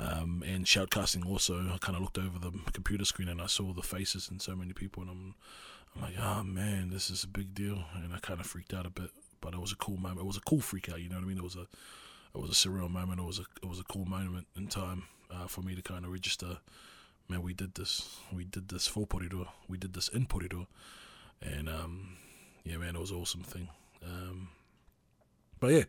um, 0.00 0.42
and 0.46 0.64
shoutcasting 0.64 1.26
also, 1.26 1.60
I 1.72 1.76
kind 1.78 1.94
of 1.94 2.02
looked 2.02 2.18
over 2.18 2.38
the 2.38 2.52
computer 2.72 3.04
screen 3.04 3.28
and 3.28 3.40
I 3.40 3.46
saw 3.46 3.72
the 3.72 3.82
faces 3.82 4.28
and 4.30 4.40
so 4.40 4.56
many 4.56 4.72
people, 4.72 5.02
and 5.02 5.10
I'm, 5.10 5.34
I'm 5.94 6.02
like, 6.02 6.14
oh 6.18 6.42
man, 6.42 6.88
this 6.90 7.10
is 7.10 7.24
a 7.24 7.28
big 7.28 7.54
deal, 7.54 7.84
and 7.94 8.14
I 8.14 8.18
kind 8.18 8.40
of 8.40 8.46
freaked 8.46 8.72
out 8.72 8.86
a 8.86 8.90
bit, 8.90 9.10
but 9.40 9.52
it 9.52 9.60
was 9.60 9.72
a 9.72 9.76
cool 9.76 9.98
moment. 9.98 10.20
It 10.20 10.26
was 10.26 10.38
a 10.38 10.42
cool 10.42 10.60
freak 10.60 10.88
out, 10.88 11.02
you 11.02 11.10
know 11.10 11.16
what 11.16 11.24
I 11.24 11.28
mean? 11.28 11.38
It 11.38 11.44
was 11.44 11.56
a, 11.56 11.66
it 12.34 12.40
was 12.40 12.50
a 12.50 12.54
surreal 12.68 12.90
moment. 12.90 13.20
It 13.20 13.24
was 13.24 13.38
a, 13.40 13.44
it 13.62 13.68
was 13.68 13.78
a 13.78 13.84
cool 13.84 14.06
moment 14.06 14.46
in 14.56 14.68
time 14.68 15.04
uh, 15.30 15.46
for 15.46 15.62
me 15.62 15.74
to 15.74 15.82
kind 15.82 16.04
of 16.04 16.12
register. 16.12 16.58
Man, 17.28 17.42
we 17.42 17.52
did 17.52 17.74
this. 17.74 18.18
We 18.32 18.44
did 18.44 18.68
this 18.68 18.86
for 18.86 19.06
Porirua. 19.06 19.48
We 19.68 19.78
did 19.78 19.92
this 19.92 20.08
in 20.08 20.26
Porirua, 20.26 20.66
and 21.42 21.68
um, 21.68 22.16
yeah, 22.64 22.78
man, 22.78 22.96
it 22.96 23.00
was 23.00 23.10
an 23.10 23.18
awesome 23.18 23.42
thing. 23.42 23.68
Um, 24.04 24.48
but 25.60 25.72
yeah, 25.72 25.84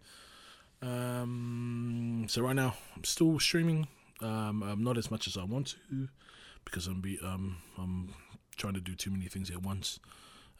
um, 0.81 2.25
so 2.27 2.41
right 2.41 2.55
now 2.55 2.75
I'm 2.95 3.03
still 3.03 3.39
streaming. 3.39 3.87
Um, 4.21 4.63
I'm 4.63 4.83
not 4.83 4.97
as 4.97 5.09
much 5.09 5.27
as 5.27 5.37
I 5.37 5.43
want 5.43 5.75
to 5.89 6.07
because 6.63 6.87
I'm 6.87 7.01
be 7.01 7.17
um 7.23 7.57
I'm 7.77 8.13
trying 8.55 8.73
to 8.73 8.81
do 8.81 8.95
too 8.95 9.11
many 9.11 9.25
things 9.25 9.49
at 9.49 9.63
once. 9.63 9.99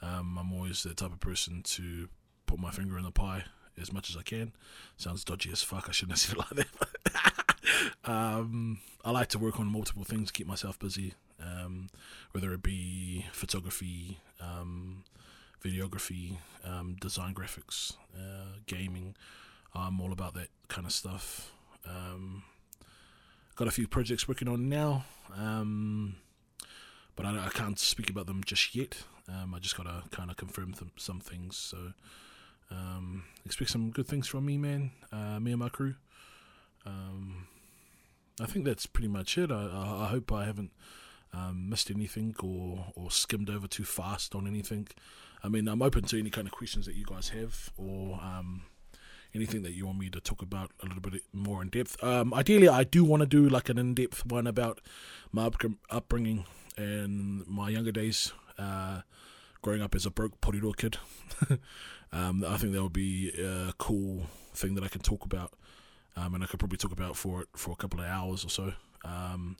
Um, 0.01 0.37
I'm 0.39 0.51
always 0.51 0.83
the 0.83 0.95
type 0.95 1.11
of 1.11 1.19
person 1.19 1.61
to 1.63 2.09
put 2.47 2.59
my 2.59 2.71
finger 2.71 2.97
in 2.97 3.03
the 3.03 3.11
pie 3.11 3.43
as 3.79 3.93
much 3.93 4.09
as 4.09 4.17
I 4.17 4.23
can. 4.23 4.53
Sounds 4.97 5.23
dodgy 5.23 5.51
as 5.51 5.61
fuck. 5.61 5.87
I 5.87 5.91
shouldn't 5.91 6.17
have 6.19 6.19
said 6.19 6.37
it 6.37 6.57
like 6.57 6.67
that. 7.13 8.05
um, 8.09 8.79
I 9.05 9.11
like 9.11 9.27
to 9.29 9.39
work 9.39 9.59
on 9.59 9.67
multiple 9.67 10.03
things, 10.03 10.31
keep 10.31 10.47
myself 10.47 10.79
busy, 10.79 11.13
um, 11.39 11.89
whether 12.31 12.51
it 12.53 12.63
be 12.63 13.25
photography, 13.31 14.19
um, 14.39 15.03
videography, 15.63 16.37
um, 16.63 16.95
design 16.99 17.33
graphics, 17.33 17.93
uh, 18.15 18.57
gaming. 18.65 19.15
I'm 19.73 20.01
all 20.01 20.11
about 20.11 20.33
that 20.33 20.49
kind 20.67 20.85
of 20.85 20.91
stuff. 20.91 21.51
Um, 23.51 23.55
got 23.55 23.67
a 23.67 23.71
few 23.71 23.87
projects 23.87 24.27
working 24.27 24.47
on 24.47 24.69
now, 24.69 25.05
um, 25.37 26.15
but 27.15 27.25
I, 27.25 27.45
I, 27.45 27.49
can't 27.49 27.79
speak 27.79 28.09
about 28.09 28.25
them 28.25 28.43
just 28.43 28.75
yet. 28.75 29.03
I 29.27 29.59
just 29.59 29.77
got 29.77 29.83
to 29.83 30.03
kind 30.09 30.29
of 30.29 30.37
confirm 30.37 30.73
th- 30.73 30.91
some 30.97 31.19
things. 31.19 31.55
So 31.55 31.93
um, 32.69 33.23
expect 33.45 33.71
some 33.71 33.91
good 33.91 34.07
things 34.07 34.27
from 34.27 34.45
me, 34.45 34.57
man. 34.57 34.91
Uh, 35.11 35.39
me 35.39 35.51
and 35.51 35.59
my 35.59 35.69
crew. 35.69 35.95
Um, 36.85 37.47
I 38.41 38.45
think 38.45 38.65
that's 38.65 38.85
pretty 38.85 39.07
much 39.07 39.37
it. 39.37 39.51
I, 39.51 39.55
I, 39.55 40.05
I 40.05 40.07
hope 40.07 40.31
I 40.31 40.45
haven't 40.45 40.71
um, 41.33 41.69
missed 41.69 41.91
anything 41.91 42.35
or, 42.43 42.87
or 42.95 43.11
skimmed 43.11 43.49
over 43.49 43.67
too 43.67 43.83
fast 43.83 44.35
on 44.35 44.47
anything. 44.47 44.87
I 45.43 45.49
mean, 45.49 45.67
I'm 45.67 45.81
open 45.81 46.03
to 46.05 46.19
any 46.19 46.29
kind 46.29 46.47
of 46.47 46.53
questions 46.53 46.85
that 46.85 46.95
you 46.95 47.05
guys 47.05 47.29
have 47.29 47.71
or 47.77 48.19
um, 48.21 48.63
anything 49.33 49.63
that 49.63 49.73
you 49.73 49.85
want 49.85 49.99
me 49.99 50.09
to 50.09 50.19
talk 50.19 50.41
about 50.41 50.71
a 50.81 50.85
little 50.85 51.01
bit 51.01 51.21
more 51.33 51.61
in 51.61 51.69
depth. 51.69 52.01
Um, 52.03 52.33
ideally, 52.33 52.67
I 52.67 52.83
do 52.83 53.03
want 53.03 53.21
to 53.21 53.27
do 53.27 53.47
like 53.47 53.69
an 53.69 53.77
in 53.77 53.93
depth 53.93 54.25
one 54.25 54.47
about 54.47 54.81
my 55.31 55.45
up- 55.45 55.61
upbringing 55.89 56.45
and 56.77 57.45
my 57.47 57.69
younger 57.69 57.91
days. 57.91 58.33
Uh, 58.57 59.01
growing 59.61 59.81
up 59.81 59.95
as 59.95 60.05
a 60.05 60.11
broke 60.11 60.39
Porirua 60.41 60.75
kid. 60.75 60.97
um, 62.11 62.43
I 62.45 62.57
think 62.57 62.73
that 62.73 62.83
would 62.83 62.93
be 62.93 63.29
a 63.29 63.73
cool 63.77 64.23
thing 64.53 64.75
that 64.75 64.83
I 64.83 64.87
can 64.87 65.01
talk 65.01 65.23
about, 65.23 65.53
um, 66.15 66.35
and 66.35 66.43
I 66.43 66.47
could 66.47 66.59
probably 66.59 66.77
talk 66.77 66.91
about 66.91 67.15
for 67.15 67.41
it 67.41 67.47
for 67.55 67.71
a 67.71 67.75
couple 67.75 67.99
of 67.99 68.05
hours 68.05 68.43
or 68.45 68.49
so. 68.49 68.73
Um, 69.03 69.57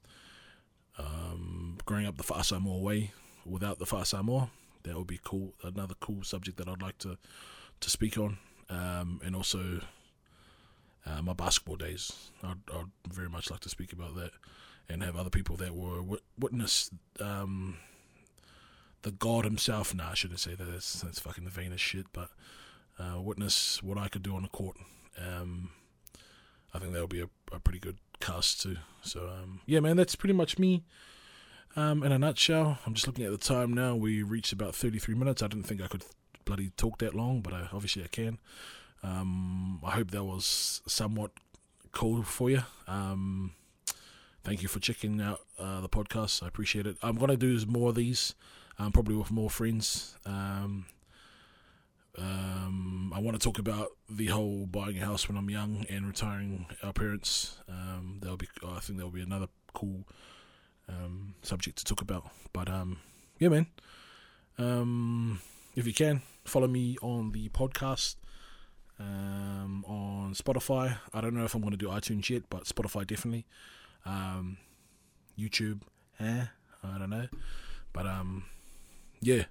um 0.98 1.78
growing 1.86 2.06
up 2.06 2.18
the 2.18 2.24
Fa'a 2.24 2.44
Samoa 2.44 2.80
way 2.80 3.12
without 3.46 3.80
the 3.80 3.86
Fa'a 3.86 4.06
Samoa, 4.06 4.50
that 4.84 4.96
would 4.96 5.08
be 5.08 5.20
cool. 5.24 5.54
Another 5.64 5.96
cool 6.00 6.24
subject 6.24 6.58
that 6.58 6.68
I'd 6.68 6.82
like 6.82 6.98
to 7.00 7.18
to 7.80 7.90
speak 7.90 8.18
on, 8.18 8.38
um, 8.72 9.20
and 9.24 9.36
also 9.36 9.82
uh, 11.06 11.22
my 11.22 11.34
basketball 11.34 11.76
days. 11.76 12.32
I'd, 12.44 12.58
I'd, 12.74 12.86
very 13.12 13.30
much 13.30 13.52
like 13.52 13.60
to 13.62 13.70
speak 13.70 13.94
about 13.94 14.16
that 14.16 14.32
and 14.90 15.04
have 15.04 15.16
other 15.16 15.30
people 15.30 15.56
that 15.58 15.76
were 15.76 16.02
witness 16.40 16.90
um, 17.20 17.78
the 19.02 19.12
God 19.12 19.46
himself. 19.46 19.94
Nah, 19.94 20.12
I 20.12 20.14
shouldn't 20.14 20.40
say 20.40 20.56
that. 20.56 20.72
That's, 20.72 21.02
that's 21.02 21.20
fucking 21.20 21.44
the 21.44 21.50
vainest 21.50 21.84
shit. 21.84 22.08
But 22.14 22.30
uh, 22.98 23.22
witness 23.22 23.84
what 23.84 23.98
I 23.98 24.08
could 24.08 24.24
do 24.24 24.36
on 24.36 24.44
the 24.44 24.50
court. 24.50 24.78
Um, 25.20 25.70
I 26.74 26.80
think 26.80 26.94
that'll 26.94 27.08
be 27.08 27.22
a, 27.22 27.30
a 27.52 27.60
pretty 27.60 27.80
good 27.80 27.98
cast 28.20 28.62
too. 28.62 28.78
So 29.02 29.28
um, 29.28 29.62
yeah, 29.66 29.80
man, 29.80 29.98
that's 29.98 30.16
pretty 30.16 30.34
much 30.34 30.58
me. 30.58 30.84
Um, 31.76 32.04
in 32.04 32.12
a 32.12 32.20
nutshell, 32.20 32.80
I'm 32.86 32.94
just 32.94 33.08
looking 33.08 33.24
at 33.26 33.32
the 33.32 33.38
time 33.38 33.74
now. 33.74 33.96
We 33.96 34.24
reached 34.24 34.52
about 34.52 34.76
33 34.76 35.16
minutes. 35.16 35.42
I 35.42 35.48
didn't 35.48 35.66
think 35.66 35.82
I 35.82 35.88
could 35.88 36.04
bloody 36.46 36.72
talk 36.78 37.00
that 37.00 37.16
long, 37.16 37.42
but 37.42 37.54
I, 37.54 37.68
obviously 37.74 38.04
I 38.04 38.08
can. 38.08 38.40
Um, 39.04 39.80
I 39.84 39.92
hope 39.92 40.12
that 40.12 40.24
was 40.24 40.82
somewhat 40.88 41.32
cool 41.92 42.24
for 42.24 42.50
you. 42.50 42.64
Um, 42.88 43.54
thank 44.44 44.62
you 44.62 44.68
for 44.68 44.80
checking 44.80 45.22
out 45.22 45.42
uh, 45.60 45.82
the 45.82 45.90
podcast. 45.90 46.44
I 46.44 46.48
appreciate 46.48 46.86
it. 46.86 46.98
I'm 47.02 47.16
gonna 47.16 47.38
do 47.38 47.60
more 47.66 47.90
of 47.90 47.96
these 47.96 48.36
um, 48.82 48.92
probably 48.92 49.16
with 49.16 49.32
more 49.32 49.50
friends. 49.50 50.16
Um, 50.26 50.86
um, 52.18 53.14
I 53.16 53.20
want 53.20 53.40
to 53.40 53.44
talk 53.44 53.60
about 53.60 53.90
the 54.10 54.28
whole 54.28 54.66
buying 54.66 54.98
a 54.98 55.06
house 55.06 55.28
when 55.28 55.38
I'm 55.38 55.50
young 55.50 55.86
and 55.90 56.08
retiring 56.08 56.66
our 56.84 56.94
parents. 56.94 57.60
Um, 57.70 58.18
that'll 58.22 58.38
be, 58.38 58.48
I 58.66 58.80
think 58.80 58.98
that'll 58.98 59.12
be 59.12 59.22
another 59.22 59.48
cool 59.74 60.08
um, 60.90 61.36
subject 61.42 61.78
to 61.78 61.86
talk 61.86 62.02
about. 62.02 62.30
But 62.54 62.70
um, 62.70 62.98
yeah, 63.40 63.50
man. 63.50 63.68
Um, 64.58 65.40
if 65.76 65.88
you 65.88 65.94
can 65.94 66.22
follow 66.44 66.68
me 66.68 66.98
on 67.02 67.32
the 67.32 67.50
podcast 67.50 68.16
um, 69.00 69.86
on 69.88 70.34
Spotify. 70.34 70.98
I 71.14 71.22
don't 71.22 71.34
know 71.34 71.46
if 71.46 71.56
I'm 71.56 71.62
going 71.62 71.72
to 71.72 71.78
do 71.78 71.88
iTunes 71.88 72.30
yet, 72.30 72.44
but 72.50 72.66
Spotify 72.66 73.06
definitely. 73.06 73.46
Um, 74.06 74.58
YouTube, 75.38 75.82
eh? 76.20 76.46
I 76.84 76.98
don't 76.98 77.10
know, 77.10 77.28
but 77.94 78.08
um, 78.08 78.46
yeah. 79.22 79.44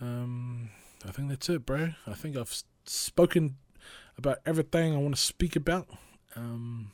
Um, 0.00 0.70
I 1.06 1.10
think 1.10 1.28
that's 1.28 1.48
it, 1.48 1.66
bro. 1.66 1.90
I 2.06 2.14
think 2.14 2.36
I've 2.36 2.62
spoken 2.84 3.56
about 4.18 4.38
everything 4.46 4.94
I 4.94 4.98
want 4.98 5.14
to 5.14 5.20
speak 5.20 5.56
about. 5.56 5.88
Um, 6.36 6.92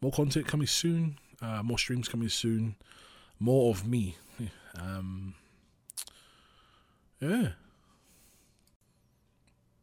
more 0.00 0.12
content 0.12 0.46
coming 0.46 0.66
soon. 0.66 1.18
Uh, 1.42 1.62
more 1.62 1.78
streams 1.78 2.08
coming 2.08 2.28
soon. 2.28 2.76
More 3.38 3.70
of 3.70 3.86
me. 3.86 4.16
Um, 4.76 5.36
yeah. 7.20 7.48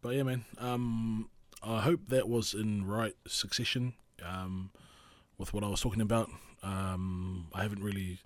But 0.01 0.15
yeah, 0.15 0.23
man. 0.23 0.45
Um, 0.57 1.29
I 1.63 1.81
hope 1.81 2.01
that 2.07 2.27
was 2.27 2.53
in 2.53 2.85
right 2.85 3.15
succession. 3.27 3.93
Um, 4.25 4.71
with 5.37 5.53
what 5.53 5.63
I 5.63 5.67
was 5.67 5.81
talking 5.81 6.01
about. 6.01 6.29
Um, 6.63 7.47
I 7.53 7.63
haven't 7.63 7.83
really 7.83 8.19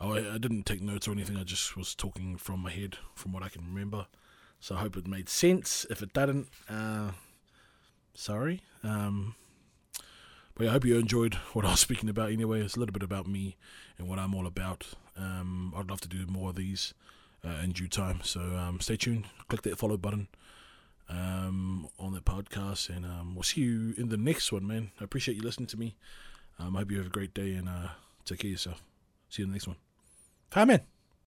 Oh, 0.00 0.14
I, 0.14 0.34
I 0.34 0.38
didn't 0.38 0.64
take 0.64 0.80
notes 0.80 1.06
or 1.06 1.12
anything. 1.12 1.36
I 1.36 1.44
just 1.44 1.76
was 1.76 1.94
talking 1.94 2.36
from 2.36 2.60
my 2.60 2.70
head, 2.70 2.96
from 3.14 3.32
what 3.32 3.42
I 3.42 3.50
can 3.50 3.66
remember. 3.66 4.06
So 4.58 4.74
I 4.74 4.78
hope 4.78 4.96
it 4.96 5.06
made 5.06 5.28
sense. 5.28 5.84
If 5.90 6.00
it 6.02 6.14
didn't, 6.14 6.48
uh, 6.70 7.10
sorry. 8.14 8.62
Um, 8.82 9.34
but 10.54 10.64
yeah, 10.64 10.70
I 10.70 10.72
hope 10.72 10.86
you 10.86 10.98
enjoyed 10.98 11.34
what 11.52 11.66
I 11.66 11.72
was 11.72 11.80
speaking 11.80 12.08
about. 12.08 12.32
Anyway, 12.32 12.62
it's 12.62 12.76
a 12.76 12.78
little 12.78 12.94
bit 12.94 13.02
about 13.02 13.26
me 13.26 13.56
and 13.98 14.08
what 14.08 14.18
I'm 14.18 14.34
all 14.34 14.46
about. 14.46 14.86
Um, 15.18 15.74
I'd 15.76 15.90
love 15.90 16.00
to 16.00 16.08
do 16.08 16.26
more 16.26 16.48
of 16.48 16.56
these 16.56 16.94
uh, 17.44 17.62
in 17.62 17.72
due 17.72 17.88
time. 17.88 18.20
So 18.22 18.40
um, 18.40 18.80
stay 18.80 18.96
tuned. 18.96 19.26
Click 19.48 19.62
that 19.62 19.78
follow 19.78 19.96
button 19.96 20.28
um, 21.08 21.88
on 21.98 22.12
the 22.12 22.20
podcast, 22.20 22.88
and 22.94 23.04
um, 23.04 23.34
we'll 23.34 23.42
see 23.42 23.62
you 23.62 23.94
in 23.96 24.08
the 24.08 24.16
next 24.16 24.52
one, 24.52 24.66
man. 24.66 24.90
I 25.00 25.04
appreciate 25.04 25.36
you 25.36 25.42
listening 25.42 25.66
to 25.68 25.76
me. 25.76 25.96
Um, 26.58 26.76
I 26.76 26.80
hope 26.80 26.90
you 26.90 26.98
have 26.98 27.06
a 27.06 27.10
great 27.10 27.34
day 27.34 27.54
and 27.54 27.68
uh, 27.68 27.88
take 28.24 28.40
care 28.40 28.48
of 28.48 28.52
yourself. 28.52 28.82
See 29.28 29.42
you 29.42 29.46
in 29.46 29.50
the 29.50 29.54
next 29.54 29.66
one. 29.66 29.76
Man. 30.54 30.80